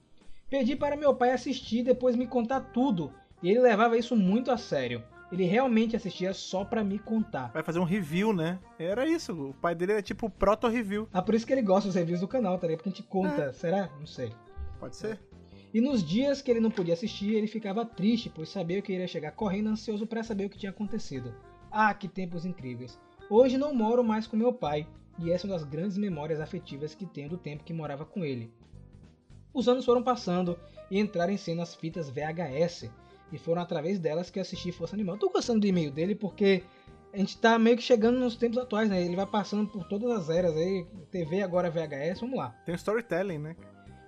[0.50, 4.52] Pedi para meu pai assistir e depois me contar tudo, e ele levava isso muito
[4.52, 5.04] a sério.
[5.32, 7.52] Ele realmente assistia só pra me contar.
[7.54, 8.58] Vai fazer um review, né?
[8.80, 9.50] Era isso.
[9.50, 11.08] O pai dele era tipo proto-review.
[11.14, 12.80] Ah, por isso que ele gosta dos reviews do canal, tá ligado?
[12.80, 13.91] Porque a gente conta, será?
[14.00, 14.32] Não sei.
[14.80, 15.20] Pode ser?
[15.74, 19.07] E nos dias que ele não podia assistir, ele ficava triste, pois sabia que iria
[19.07, 21.36] chegar correndo ansioso para saber o que tinha acontecido.
[21.72, 22.99] Ah, que tempos incríveis.
[23.30, 24.88] Hoje não moro mais com meu pai,
[25.20, 28.26] e essa é uma das grandes memórias afetivas que tenho do tempo que morava com
[28.26, 28.51] ele.
[29.53, 30.57] Os anos foram passando
[30.89, 32.89] e entraram em cena as fitas VHS,
[33.32, 35.17] e foram através delas que assisti Força Animal.
[35.17, 36.63] Tô gostando do e-mail dele porque
[37.13, 39.03] a gente tá meio que chegando nos tempos atuais, né?
[39.03, 42.49] Ele vai passando por todas as eras aí, TV agora VHS, vamos lá.
[42.65, 43.55] Tem storytelling, né?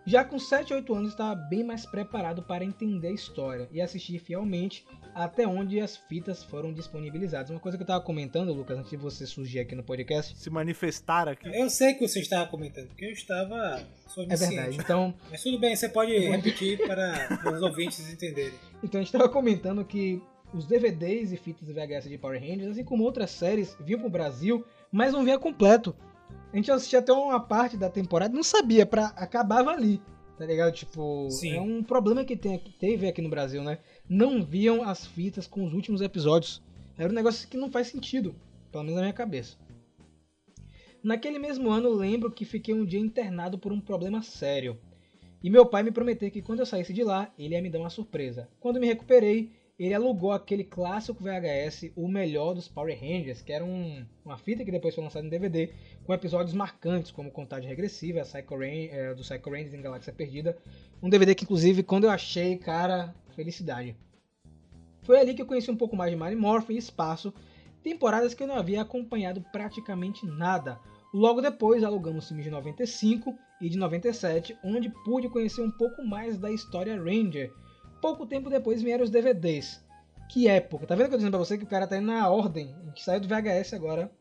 [0.06, 4.18] Já com 7 8 anos estava bem mais preparado para entender a história e assistir
[4.20, 7.52] fielmente até onde as fitas foram disponibilizadas.
[7.52, 10.38] Uma coisa que eu estava comentando, Lucas, antes de você surgir aqui no podcast.
[10.38, 11.47] Se manifestar aqui.
[11.54, 13.86] Eu sei que você estava comentando, porque eu estava
[14.18, 14.78] É verdade.
[14.78, 18.54] Então, Mas tudo bem, você pode repetir para os ouvintes entenderem.
[18.84, 20.22] então a gente estava comentando que
[20.54, 24.12] os DVDs e fitas VHS de Power Rangers, assim como outras séries, vinham para o
[24.12, 25.95] Brasil, mas não vinha completo.
[26.52, 30.02] A gente assistia até uma parte da temporada, não sabia, pra, acabava ali.
[30.38, 30.74] Tá ligado?
[30.74, 31.56] Tipo, Sim.
[31.56, 33.78] é um problema que tem, aqui- teve aqui no Brasil, né?
[34.10, 36.62] Não viam as fitas com os últimos episódios.
[36.97, 38.36] Era um negócio que não faz sentido,
[38.72, 39.56] pelo menos na minha cabeça.
[41.04, 44.78] Naquele mesmo ano, lembro que fiquei um dia internado por um problema sério.
[45.43, 47.80] E meu pai me prometeu que quando eu saísse de lá, ele ia me dar
[47.80, 48.47] uma surpresa.
[48.60, 49.52] Quando me recuperei,
[49.86, 54.63] ele alugou aquele clássico VHS, o melhor dos Power Rangers, que era um- uma fita
[54.63, 55.71] que depois foi lançada em DVD,
[56.05, 60.57] com episódios marcantes como Contagem Regressiva, Psycho Ran- eh, do Psycho Rangers em Galáxia Perdida.
[61.01, 63.95] Um DVD que, inclusive, quando eu achei, cara, felicidade.
[65.03, 67.34] Foi ali que eu conheci um pouco mais de Mary Morphin e Espaço,
[67.82, 70.79] temporadas que eu não havia acompanhado praticamente nada.
[71.13, 76.38] Logo depois, alugamos filmes de 95 e de 97, onde pude conhecer um pouco mais
[76.38, 77.51] da história Ranger.
[78.02, 79.80] Pouco tempo depois vieram os DVDs.
[80.28, 80.88] Que época!
[80.88, 82.74] Tá vendo que eu tô dizendo pra você que o cara tá indo na ordem?
[82.82, 84.12] A gente saiu do VHS agora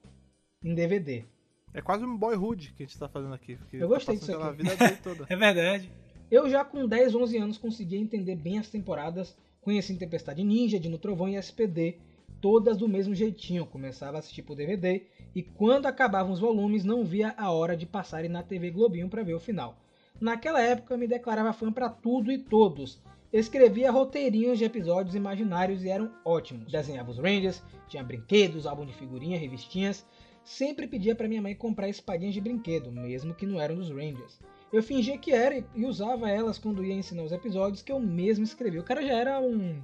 [0.62, 1.24] em DVD.
[1.72, 3.59] É quase um boyhood que a gente tá fazendo aqui.
[3.72, 4.57] Eu gostei tá disso aqui.
[4.62, 5.26] vida dele toda.
[5.28, 5.91] É verdade.
[6.31, 10.99] Eu já com 10, 11 anos conseguia entender bem as temporadas, conheci Tempestade Ninja, Dino
[10.99, 11.99] Trovão e SPD,
[12.41, 15.03] todas do mesmo jeitinho, começava a assistir por DVD
[15.35, 19.22] e quando acabavam os volumes não via a hora de passarem na TV Globinho para
[19.22, 19.76] ver o final.
[20.20, 23.01] Naquela época eu me declarava fã para tudo e todos.
[23.33, 26.72] Escrevia roteirinhos de episódios imaginários e eram ótimos.
[26.72, 30.05] Desenhava os Rangers, tinha brinquedos, álbum de figurinha, revistinhas.
[30.43, 34.41] Sempre pedia para minha mãe comprar espadinhas de brinquedo, mesmo que não eram dos Rangers.
[34.72, 38.43] Eu fingia que era e- usava elas quando ia ensinar os episódios que eu mesmo
[38.43, 38.78] escrevi.
[38.78, 39.81] O cara já era um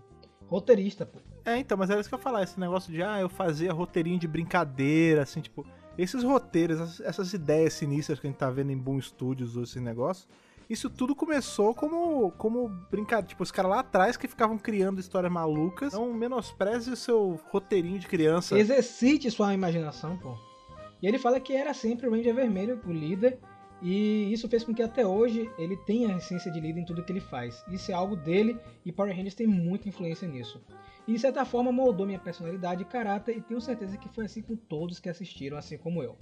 [0.48, 1.20] roteirista, pô.
[1.44, 3.72] É, então, mas era isso que eu ia falar, esse negócio de, ah, eu fazia
[3.72, 5.64] roteirinho de brincadeira, assim, tipo,
[5.96, 9.78] esses roteiros, essas, ideias sinistras que a gente tá vendo em Boom Studios ou esse
[9.78, 10.28] negócio,
[10.68, 15.32] isso tudo começou como, como brincadeira, tipo, os caras lá atrás que ficavam criando histórias
[15.32, 18.58] malucas, não menospreze o seu roteirinho de criança.
[18.58, 20.36] Exercite sua imaginação, pô.
[21.00, 23.38] E ele fala que era sempre o Ranger Vermelho, o líder,
[23.82, 27.04] e isso fez com que até hoje ele tenha a essência de líder em tudo
[27.04, 27.62] que ele faz.
[27.70, 30.62] Isso é algo dele e Power Rangers tem muita influência nisso.
[31.06, 34.42] E de certa forma moldou minha personalidade e caráter e tenho certeza que foi assim
[34.42, 36.16] com todos que assistiram, assim como eu.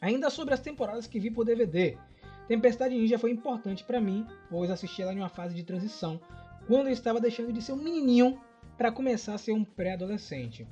[0.00, 1.96] Ainda sobre as temporadas que vi por DVD,
[2.48, 6.20] Tempestade Ninja foi importante pra mim, pois assisti ela em uma fase de transição,
[6.66, 8.38] quando eu estava deixando de ser um menininho
[8.78, 10.66] para começar a ser um pré-adolescente.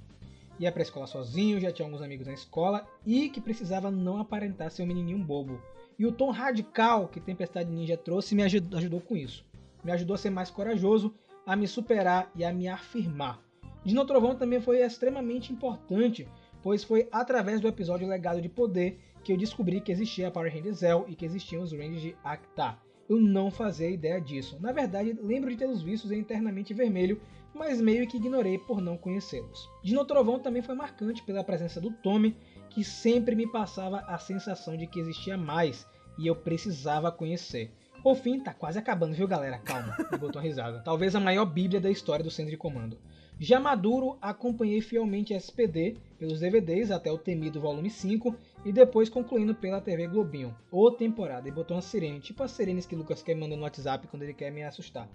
[0.60, 4.70] Ia pra escola sozinho, já tinha alguns amigos na escola e que precisava não aparentar
[4.70, 5.60] ser um menininho bobo.
[5.98, 9.44] E o tom radical que Tempestade Ninja trouxe me aju- ajudou com isso.
[9.82, 11.12] Me ajudou a ser mais corajoso,
[11.44, 13.40] a me superar e a me afirmar.
[13.84, 16.26] Dino Trovão também foi extremamente importante,
[16.62, 20.52] pois foi através do episódio Legado de Poder que eu descobri que existia a Power
[20.52, 22.76] Rangers Zell e que existiam os Rangers de Acta.
[23.08, 24.58] Eu não fazia ideia disso.
[24.60, 27.20] Na verdade, lembro de tê-los vistos em Eternamente Vermelho,
[27.54, 29.70] mas meio que ignorei por não conhecê-los.
[29.82, 32.36] Dino Trovão também foi marcante pela presença do Tommy,
[32.68, 35.86] que sempre me passava a sensação de que existia mais
[36.18, 37.72] e eu precisava conhecer.
[38.02, 39.58] Por fim, tá quase acabando, viu galera?
[39.58, 40.80] Calma, ele botou uma risada.
[40.80, 42.98] Talvez a maior bíblia da história do centro de comando.
[43.38, 49.08] Já maduro, acompanhei fielmente a SPD pelos DVDs até o temido volume 5 e depois
[49.08, 50.54] concluindo pela TV Globinho.
[50.70, 53.62] Ou temporada, e botou uma sirene, tipo as sirenes que o Lucas quer manda no
[53.62, 55.08] WhatsApp quando ele quer me assustar.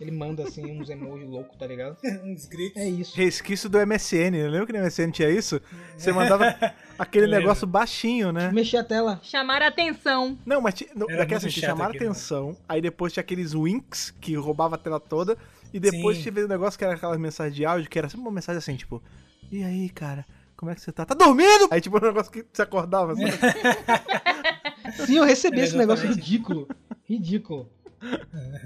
[0.00, 1.96] Ele manda assim uns emojis loucos, tá ligado?
[2.24, 2.76] Uns gritos.
[2.80, 3.16] É isso.
[3.16, 5.60] Resquício do MSN, lembra que no MSN tinha isso?
[5.96, 6.54] Você mandava
[6.96, 7.46] aquele Eu lembro.
[7.46, 8.52] negócio baixinho, né?
[8.52, 9.18] Mexer a tela.
[9.24, 10.38] Chamar a atenção.
[10.46, 12.04] Não, mas ti- no, Era daqui muito assim, te chato chamaram aquilo.
[12.12, 15.36] atenção, aí depois tinha aqueles winks que roubava a tela toda,
[15.74, 16.22] e depois Sim.
[16.22, 18.76] tive um negócio que era aquelas mensagens de áudio, que era sempre uma mensagem assim,
[18.76, 19.02] tipo,
[19.50, 20.24] e aí, cara,
[20.58, 21.06] como é que você tá?
[21.06, 21.68] Tá dormindo?
[21.70, 23.30] Aí tipo um negócio que você acordava, sabe?
[25.06, 26.66] Sim, eu recebi É, esse negócio ridículo.
[27.04, 27.70] Ridículo.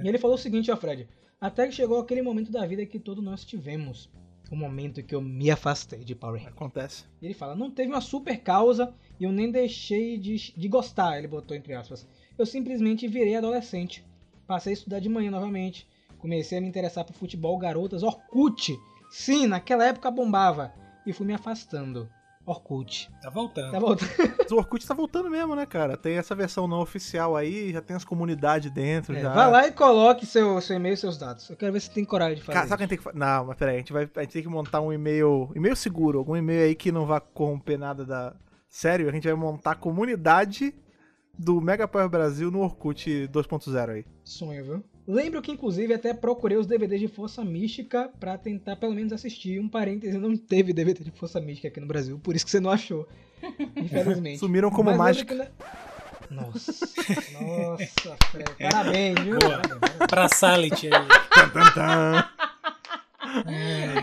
[0.02, 1.06] E ele falou o seguinte, ó, Fred.
[1.38, 4.08] Até que chegou aquele momento da vida que todos nós tivemos.
[4.50, 6.56] O momento que eu me afastei de Power Rangers.
[6.56, 7.04] Acontece.
[7.20, 11.18] E ele fala, não teve uma super causa e eu nem deixei de, de gostar,
[11.18, 12.06] ele botou entre aspas.
[12.38, 14.02] Eu simplesmente virei adolescente.
[14.46, 15.86] Passei a estudar de manhã novamente.
[16.18, 18.78] Comecei a me interessar por futebol, garotas, Orkut.
[19.10, 20.72] Sim, naquela época bombava.
[21.06, 22.08] E fui me afastando.
[22.44, 23.08] Orkut.
[23.22, 23.70] Tá voltando.
[23.70, 24.10] Tá voltando.
[24.36, 25.96] Mas o Orkut tá voltando mesmo, né, cara?
[25.96, 29.32] Tem essa versão não oficial aí, já tem as comunidades dentro, É, já.
[29.32, 31.48] vai lá e coloque seu, seu e-mail e seus dados.
[31.48, 33.12] Eu quero ver se tem coragem de fazer Cara, sabe o que a gente tem
[33.12, 35.52] que Não, mas peraí, a gente, vai, a gente tem que montar um e-mail.
[35.54, 38.34] E-mail seguro, algum e-mail aí que não vá corromper nada da.
[38.68, 40.74] Sério, a gente vai montar a comunidade
[41.38, 44.04] do Mega Power Brasil no Orkut 2.0 aí.
[44.24, 44.84] Sonho, viu?
[45.06, 49.58] Lembro que inclusive até procurei os DVDs de Força Mística pra tentar pelo menos assistir.
[49.60, 52.60] Um parêntese, não teve DVD de Força Mística aqui no Brasil, por isso que você
[52.60, 53.08] não achou.
[53.76, 54.38] Infelizmente.
[54.38, 55.34] Sumiram como Mas mágica.
[55.34, 55.46] na-
[56.30, 56.72] Nossa,
[57.40, 58.50] nossa, Fred.
[58.60, 59.38] Parabéns, viu?
[59.38, 59.58] Boa.
[59.58, 59.96] Parabéns.
[60.08, 60.92] Pra Salit aí.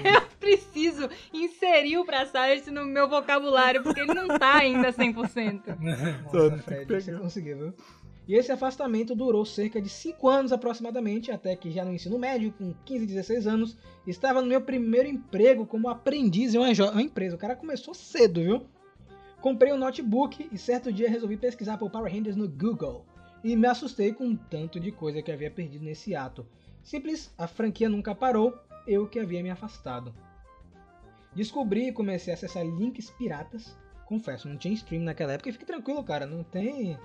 [0.04, 5.62] É, preciso inserir o Braçage no meu vocabulário, porque ele não tá ainda 100%.
[6.34, 7.74] Nossa, Fred, você conseguiu, viu?
[8.30, 12.54] E esse afastamento durou cerca de 5 anos aproximadamente, até que já no ensino médio,
[12.56, 13.76] com 15, 16 anos,
[14.06, 17.36] estava no meu primeiro emprego como aprendiz em uma, uma empresa.
[17.36, 18.66] O cara começou cedo, viu?
[19.42, 23.04] Comprei um notebook e certo dia resolvi pesquisar por Power Rangers no Google.
[23.44, 26.46] E me assustei com um tanto de coisa que havia perdido nesse ato.
[26.84, 28.56] Simples, a franquia nunca parou,
[28.86, 30.14] eu que havia me afastado.
[31.34, 33.76] Descobri e comecei a acessar links piratas.
[34.06, 36.96] Confesso, não tinha stream naquela época e fique tranquilo, cara, não tem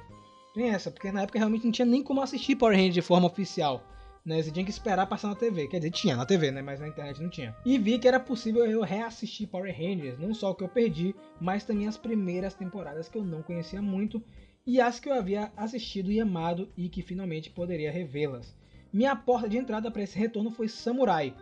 [0.55, 3.27] tem essa, porque na época realmente não tinha nem como assistir Power Rangers de forma
[3.27, 3.85] oficial.
[4.25, 4.43] Né?
[4.43, 5.67] Você tinha que esperar passar na TV.
[5.69, 6.63] Quer dizer, tinha na TV, né?
[6.63, 7.55] Mas na internet não tinha.
[7.67, 11.15] E vi que era possível eu reassistir Power Rangers, não só o que eu perdi,
[11.41, 14.23] mas também as primeiras temporadas que eu não conhecia muito
[14.67, 18.57] e as que eu havia assistido e amado e que finalmente poderia revê-las.
[18.91, 21.35] Minha porta de entrada para esse retorno foi Samurai,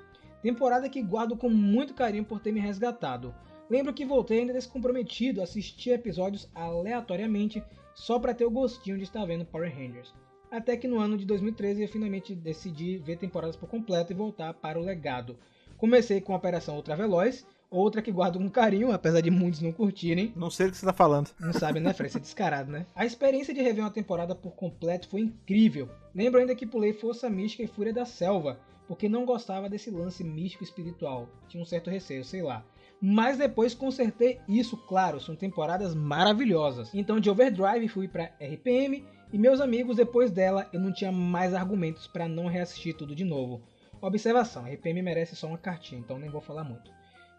[0.43, 3.33] temporada que guardo com muito carinho por ter me resgatado.
[3.71, 7.63] Lembro que voltei ainda descomprometido a assistir episódios aleatoriamente
[7.95, 10.12] só para ter o gostinho de estar vendo Power Rangers.
[10.51, 14.53] Até que no ano de 2013 eu finalmente decidi ver temporadas por completo e voltar
[14.53, 15.36] para o legado.
[15.78, 19.72] Comecei com a Operação Ultra Veloz, outra que guardo com carinho, apesar de muitos não
[19.72, 20.32] curtirem.
[20.36, 21.30] Não sei o que você tá falando.
[21.40, 22.12] Não sabe, né, Fred?
[22.12, 22.86] Você é descarado, né?
[22.95, 25.88] A experiência de rever uma temporada por completo foi incrível.
[26.14, 30.22] Lembro ainda que pulei Força Mística e Fúria da Selva, porque não gostava desse lance
[30.22, 31.28] místico espiritual.
[31.49, 32.62] Tinha um certo receio, sei lá.
[33.05, 36.88] Mas depois consertei isso, claro, são temporadas maravilhosas.
[36.94, 41.53] Então de Overdrive fui para RPM e meus amigos, depois dela eu não tinha mais
[41.53, 43.61] argumentos para não reassistir tudo de novo.
[44.00, 46.92] Observação, RPM merece só uma cartinha, então nem vou falar muito.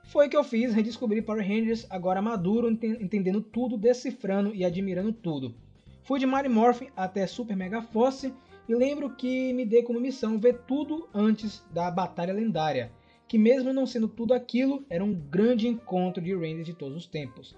[0.04, 5.56] Foi que eu fiz, redescobri Power Rangers agora maduro, entendendo tudo, decifrando e admirando tudo.
[6.02, 8.34] Fui de Mighty Morphin até Super Mega Force
[8.68, 12.92] e lembro que me dei como missão ver tudo antes da Batalha Lendária
[13.34, 17.08] que mesmo não sendo tudo aquilo, era um grande encontro de Rangers de todos os
[17.08, 17.56] tempos.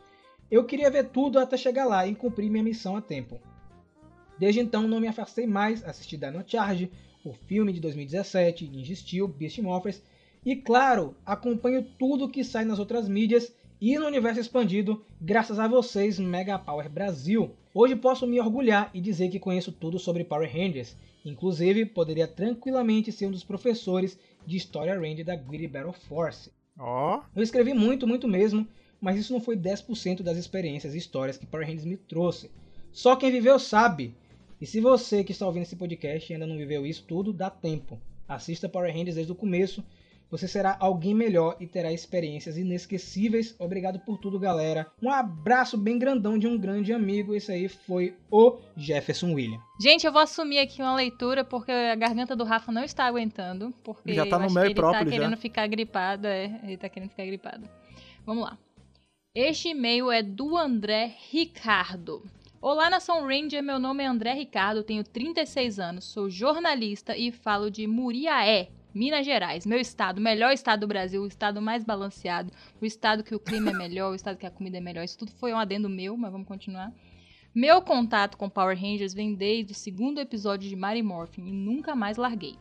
[0.50, 3.42] Eu queria ver tudo até chegar lá e cumprir minha missão a tempo.
[4.40, 6.90] Desde então não me afastei mais, assisti Dino Charge,
[7.26, 10.02] o filme de 2017, Ninja Steel, Beast Morphers,
[10.46, 15.68] e claro, acompanho tudo que sai nas outras mídias e no universo expandido, graças a
[15.68, 17.52] vocês, Mega Power Brasil.
[17.74, 20.96] Hoje posso me orgulhar e dizer que conheço tudo sobre Power Rangers,
[21.26, 26.52] inclusive poderia tranquilamente ser um dos professores de História Range da Greedy Battle Force.
[26.78, 27.18] Ó.
[27.18, 27.24] Oh.
[27.36, 28.68] Eu escrevi muito, muito mesmo,
[29.00, 32.50] mas isso não foi 10% das experiências e histórias que Power Rangers me trouxe.
[32.92, 34.16] Só quem viveu sabe.
[34.60, 38.00] E se você que está ouvindo esse podcast ainda não viveu isso tudo, dá tempo.
[38.28, 39.84] Assista Power Rangers desde o começo
[40.30, 43.56] você será alguém melhor e terá experiências inesquecíveis.
[43.60, 44.88] Obrigado por tudo, galera.
[45.02, 47.36] Um abraço bem grandão de um grande amigo.
[47.36, 49.60] Esse aí foi o Jefferson William.
[49.80, 53.74] Gente, eu vou assumir aqui uma leitura porque a garganta do Rafa não está aguentando.
[53.84, 55.18] Porque já tá no meio ele próprio, tá já.
[55.18, 56.28] querendo ficar gripado.
[56.28, 57.68] É, ele tá querendo ficar gripado.
[58.26, 58.58] Vamos lá.
[59.34, 62.24] Este e-mail é do André Ricardo.
[62.62, 63.62] Olá, Nação Ranger.
[63.62, 69.26] Meu nome é André Ricardo, tenho 36 anos, sou jornalista e falo de Muriaé, Minas
[69.26, 72.50] Gerais, meu estado, melhor estado do Brasil, o estado mais balanceado,
[72.82, 75.04] o estado que o clima é melhor, o estado que a comida é melhor.
[75.04, 76.94] Isso tudo foi um adendo meu, mas vamos continuar.
[77.54, 81.94] Meu contato com Power Rangers vem desde o segundo episódio de Mary Morphin e nunca
[81.94, 82.56] mais larguei.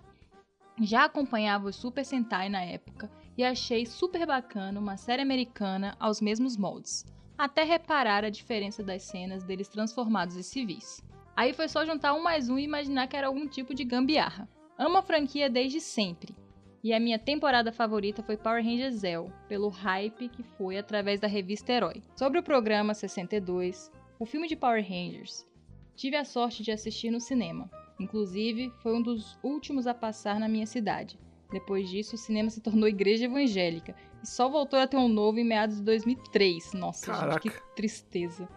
[0.80, 3.08] Já acompanhava o Super Sentai na época
[3.38, 7.04] e achei super bacana uma série americana aos mesmos moldes,
[7.38, 11.00] até reparar a diferença das cenas deles transformados em civis.
[11.36, 14.48] Aí foi só juntar um mais um e imaginar que era algum tipo de gambiarra.
[14.76, 16.34] Amo a franquia desde sempre.
[16.82, 21.28] E a minha temporada favorita foi Power Rangers Zell, pelo hype que foi através da
[21.28, 22.02] revista Herói.
[22.16, 25.46] Sobre o programa 62, o filme de Power Rangers,
[25.94, 27.70] tive a sorte de assistir no cinema.
[28.00, 31.18] Inclusive, foi um dos últimos a passar na minha cidade.
[31.52, 35.38] Depois disso, o cinema se tornou igreja evangélica e só voltou a ter um novo
[35.38, 36.72] em meados de 2003.
[36.72, 37.48] Nossa, Caraca.
[37.48, 38.48] gente, que tristeza.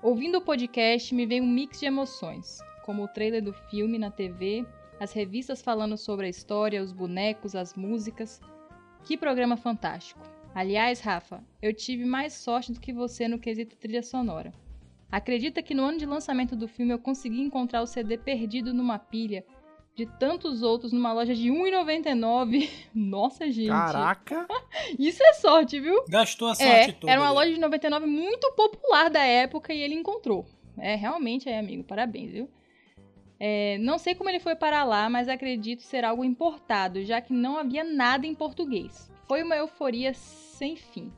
[0.00, 4.12] Ouvindo o podcast, me veio um mix de emoções, como o trailer do filme na
[4.12, 4.64] TV
[5.04, 8.40] as revistas falando sobre a história, os bonecos, as músicas.
[9.04, 10.20] Que programa fantástico!
[10.54, 14.52] Aliás, Rafa, eu tive mais sorte do que você no quesito trilha sonora.
[15.12, 18.98] Acredita que no ano de lançamento do filme eu consegui encontrar o CD perdido numa
[18.98, 19.44] pilha
[19.94, 22.70] de tantos outros numa loja de R$1,99?
[22.94, 23.68] Nossa, gente!
[23.68, 24.46] Caraca!
[24.98, 26.02] Isso é sorte, viu?
[26.08, 27.12] Gastou a sorte é, toda.
[27.12, 30.46] Era uma loja de 99 muito popular da época e ele encontrou.
[30.78, 31.84] É, realmente é, amigo.
[31.84, 32.48] Parabéns, viu?
[33.38, 37.32] É, não sei como ele foi para lá, mas acredito ser algo importado, já que
[37.32, 39.10] não havia nada em português.
[39.26, 41.12] Foi uma euforia sem fim.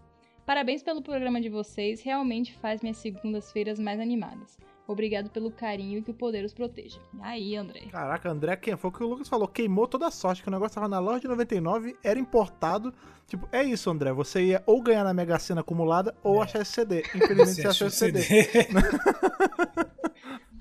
[0.45, 4.57] Parabéns pelo programa de vocês, realmente faz minhas segundas-feiras mais animadas.
[4.89, 7.01] Obrigado pelo carinho e que o poder os proteja.
[7.21, 7.81] Aí, André.
[7.91, 9.49] Caraca, André, quem foi o que o Lucas falou?
[9.49, 12.95] Queimou toda a sorte, que o negócio tava na loja de 99, era importado.
[13.27, 14.12] Tipo, é isso, André.
[14.12, 16.45] Você ia ou ganhar na Mega Sena acumulada ou É.
[16.45, 17.01] achar esse CD.
[17.17, 18.23] Infelizmente Você achou esse CD.
[18.23, 18.69] CD.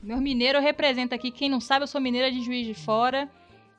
[0.06, 1.32] Meu mineiro representa aqui.
[1.32, 3.28] Quem não sabe, eu sou mineira de Juiz de Fora.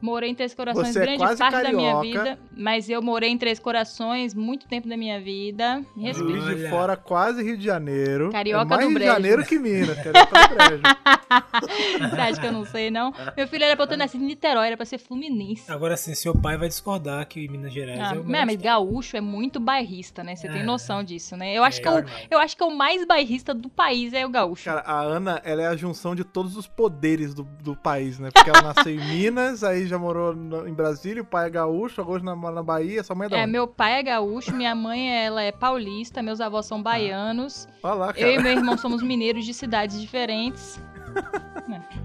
[0.01, 2.03] Morei em Três Corações Você é grande quase parte da minha carioca.
[2.24, 2.38] vida.
[2.55, 5.82] Mas eu morei em Três Corações muito tempo da minha vida.
[5.97, 6.68] Juiz de.
[6.68, 8.30] Fora, quase Rio de Janeiro.
[8.30, 9.11] Carioca é mais do Rio Brejo.
[9.11, 9.97] de Janeiro que Minas.
[9.97, 10.82] Carioca do Brejo.
[12.11, 13.12] Você acha que eu não sei, não?
[13.36, 15.70] Meu filho era pra eu ter nascido em Niterói, era pra ser fluminense.
[15.70, 19.20] Agora sim, seu pai vai discordar que Minas Gerais Ah, é o mas, gaúcho é
[19.20, 20.36] muito bairrista, né?
[20.36, 20.64] Você tem É.
[20.64, 21.55] noção disso, né?
[21.55, 22.28] Eu acho, É, que, o, verdade.
[22.30, 24.64] eu acho que o mais bairrista do país é o gaúcho.
[24.64, 28.28] Cara, a Ana, ela é a junção de todos os poderes do, do país, né?
[28.32, 32.01] Porque ela nasceu em Minas, aí já morou no- em Brasília, o pai é gaúcho,
[32.01, 33.53] agora na, na Bahia, sua mãe é da É, onde?
[33.53, 37.68] meu pai é gaúcho, minha mãe ela é paulista, meus avós são baianos.
[37.82, 40.80] Olha lá, Eu e meu irmão somos mineiros de cidades diferentes.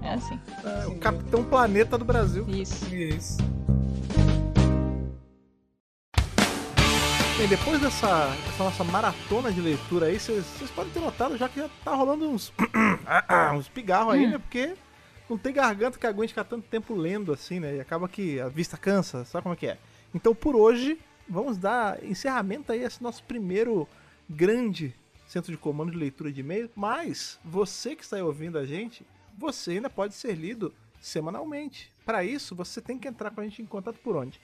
[0.02, 0.40] É, é assim.
[0.64, 2.44] É o Capitão Planeta do Brasil.
[2.48, 2.92] Isso.
[2.92, 3.36] Isso.
[7.38, 11.60] Bem, depois dessa, dessa nossa maratona de leitura aí, vocês podem ter notado já que
[11.60, 12.52] já tá rolando uns,
[13.56, 14.38] uns pigarros aí, né?
[14.38, 14.74] Porque
[15.28, 17.76] não tem garganta que aguente ficar tanto tempo lendo assim, né?
[17.76, 19.78] E acaba que a vista cansa, sabe como é que é?
[20.14, 20.98] Então por hoje,
[21.28, 23.88] vamos dar encerramento aí a esse nosso primeiro
[24.28, 24.94] grande
[25.26, 26.70] centro de comando de leitura de e-mail.
[26.74, 29.06] Mas você que está aí ouvindo a gente,
[29.38, 31.92] você ainda pode ser lido semanalmente.
[32.04, 34.40] Para isso, você tem que entrar com a gente em contato por onde?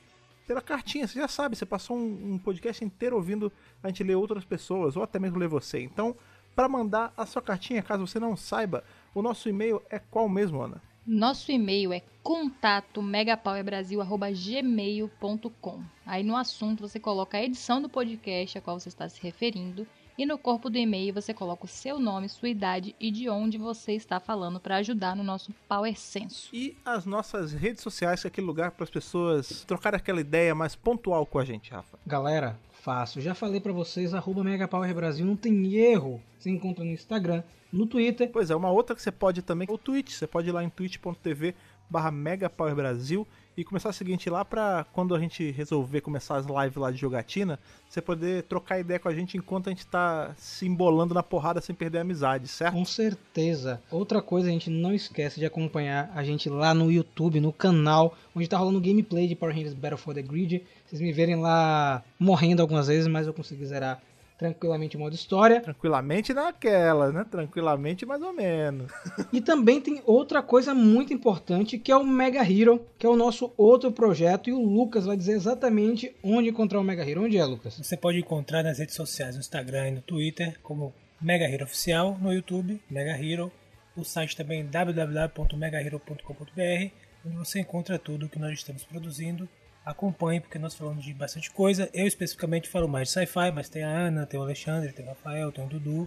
[0.49, 3.53] pela cartinha, você já sabe, você passou um, um podcast inteiro ouvindo
[3.83, 5.79] a gente ler outras pessoas, ou até mesmo ler você.
[5.79, 6.16] Então,
[6.57, 8.83] para mandar a sua cartinha, caso você não saiba,
[9.19, 10.81] o nosso e-mail é qual mesmo, Ana?
[11.07, 15.83] Nosso e-mail é contato megapowerbrasil@gmail.com.
[16.05, 19.87] Aí no assunto você coloca a edição do podcast a qual você está se referindo
[20.19, 23.57] e no corpo do e-mail você coloca o seu nome, sua idade e de onde
[23.57, 26.51] você está falando para ajudar no nosso Power Senso.
[26.53, 30.55] E as nossas redes sociais, que é aquele lugar para as pessoas trocarem aquela ideia
[30.55, 31.99] mais pontual com a gente, Rafa.
[32.05, 33.23] Galera, fácil.
[33.23, 36.21] Já falei pra vocês, arroba Megapower Brasil, não tem erro.
[36.39, 38.31] Você encontra no Instagram, no Twitter.
[38.31, 40.71] Pois é, uma outra que você pode também, o Twitch, você pode ir lá em
[40.71, 41.55] twitch.tv
[41.91, 46.77] barra megapowerbrasil e começar a gente lá pra quando a gente resolver começar as lives
[46.77, 47.59] lá de jogatina,
[47.89, 51.61] você poder trocar ideia com a gente enquanto a gente tá se embolando na porrada
[51.61, 52.75] sem perder a amizade, certo?
[52.75, 53.83] Com certeza.
[53.91, 58.16] Outra coisa, a gente não esquece de acompanhar a gente lá no YouTube, no canal,
[58.33, 60.62] onde tá rolando gameplay de Power Rangers Battle for the Grid.
[60.87, 64.01] Vocês me verem lá morrendo algumas vezes, mas eu consegui zerar
[64.39, 65.61] tranquilamente o modo história.
[65.61, 67.26] Tranquilamente naquela, né?
[67.28, 68.91] Tranquilamente mais ou menos.
[69.32, 73.16] E também tem outra coisa muito importante, que é o Mega Hero, que é o
[73.16, 77.24] nosso outro projeto, e o Lucas vai dizer exatamente onde encontrar o Mega Hero.
[77.24, 77.76] Onde é, Lucas?
[77.76, 82.16] Você pode encontrar nas redes sociais, no Instagram e no Twitter, como Mega Hero Oficial,
[82.20, 83.51] no YouTube, Mega Hero,
[83.97, 86.93] o site também www.megahero.com.br,
[87.26, 89.49] onde você encontra tudo que nós estamos produzindo.
[89.89, 91.89] Acompanhe, porque nós falamos de bastante coisa.
[91.95, 95.09] Eu especificamente falo mais de sci-fi, mas tem a Ana, tem o Alexandre, tem o
[95.09, 96.07] Rafael, tem o Dudu.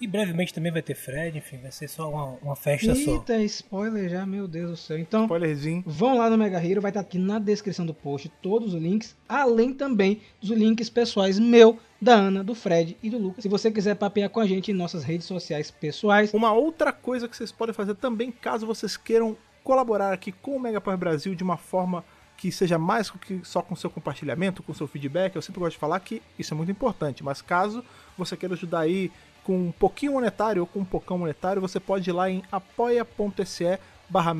[0.00, 3.12] E brevemente também vai ter Fred, enfim, vai ser só uma, uma festa só.
[3.12, 4.98] Eita, spoiler já, meu Deus do céu.
[4.98, 5.84] Então, Spoilerzinho.
[5.86, 9.16] Vão lá no Mega Hero, vai estar aqui na descrição do post todos os links,
[9.28, 13.44] além também dos links pessoais meu, da Ana, do Fred e do Lucas.
[13.44, 17.28] Se você quiser papear com a gente em nossas redes sociais pessoais, Uma outra coisa
[17.28, 21.34] que vocês podem fazer também, caso vocês queiram colaborar aqui com o Mega Power Brasil
[21.34, 22.04] de uma forma
[22.36, 25.78] que seja mais que só com seu compartilhamento, com seu feedback, eu sempre gosto de
[25.78, 27.84] falar que isso é muito importante, mas caso
[28.18, 29.10] você queira ajudar aí
[29.44, 33.78] com um pouquinho monetário ou com um pocão monetário, você pode ir lá em apoia.se
[34.08, 34.34] barra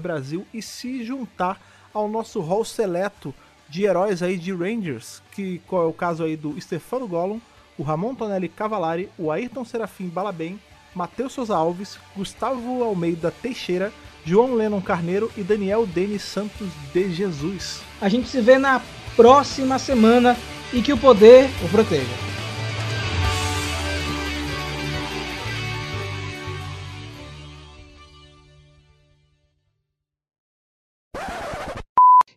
[0.00, 1.60] Brasil e se juntar
[1.92, 3.34] ao nosso hall seleto
[3.68, 7.40] de heróis aí de Rangers, que qual é o caso aí do Stefano Gollum,
[7.76, 10.58] o Ramon Tonelli Cavalari, o Ayrton Serafim Balabem,
[10.94, 13.92] Matheus Souza Alves, Gustavo Almeida Teixeira,
[14.28, 17.80] João Lennon Carneiro e Daniel Denis Santos de Jesus.
[17.98, 18.78] a gente se vê na
[19.16, 20.36] próxima semana
[20.70, 22.04] e que o poder o proteja.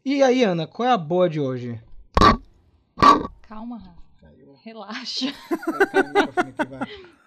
[0.06, 1.78] E aí, Ana, qual é a boa de hoje?
[3.42, 4.02] Calma, Rafa.
[4.64, 5.34] Relaxa.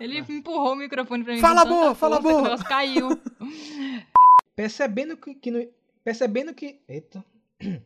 [0.01, 1.41] Ele empurrou o microfone pra mim.
[1.41, 2.39] Fala boa, fala boa.
[2.39, 3.09] O negócio caiu.
[4.57, 5.69] Percebendo que, que no-
[6.05, 7.25] percebendo que, eita,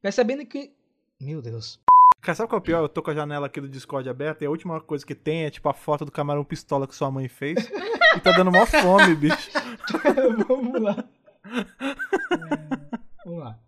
[0.00, 0.74] percebendo que,
[1.20, 1.80] meu Deus,
[2.20, 2.78] Cara, sabe qual é o pior?
[2.82, 5.44] Eu tô com a janela aqui do Discord aberta e a última coisa que tem
[5.44, 7.58] é tipo a foto do camarão pistola que sua mãe fez.
[8.16, 9.50] e tá dando mó fome, bicho.
[10.46, 11.04] vamos lá,
[13.24, 13.58] vamos lá.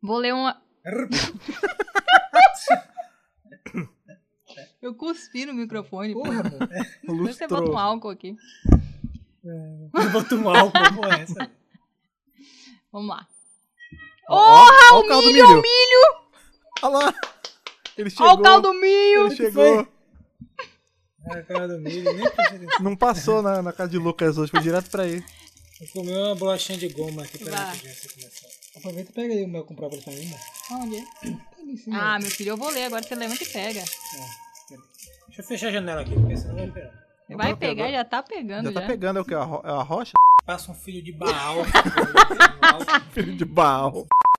[0.00, 0.62] Vou ler uma.
[4.80, 6.12] Eu cuspi no microfone.
[6.12, 7.16] Porra, pô.
[7.24, 8.36] Você bota um álcool aqui.
[9.94, 11.50] Eu vou tomar álcool, porra, é essa.
[12.92, 13.26] Vamos lá.
[14.28, 15.62] Ó, ó o caldo do milho, milho.
[15.62, 16.26] milho!
[16.82, 17.14] Olha lá.
[17.96, 18.26] Ele chegou.
[18.26, 19.26] Olha o caldo do milho!
[19.26, 19.88] Ele chegou.
[21.28, 22.26] É a cara do milho, nem.
[22.80, 25.24] Não passou na, na casa de Lucas hoje, foi direto pra aí.
[25.80, 27.76] Vou comer uma bolachinha de goma aqui pra Vai.
[27.76, 28.46] gente começar.
[28.76, 30.82] Aproveita e pega aí o mel com própolis pra mim, mano.
[30.82, 31.04] Onde?
[31.92, 32.84] Ah, meu filho, eu vou ler.
[32.84, 33.84] Agora você levanta e pega.
[35.26, 37.05] Deixa eu fechar a janela aqui, porque senão vai pegar.
[37.26, 38.80] Você vai pegar, agora- já tá pegando Já já.
[38.80, 39.34] tá pegando, é o que?
[39.34, 40.12] A, ro- é a rocha?
[40.44, 41.56] Passa um filho de Baal.
[43.10, 44.06] Filho de Baal.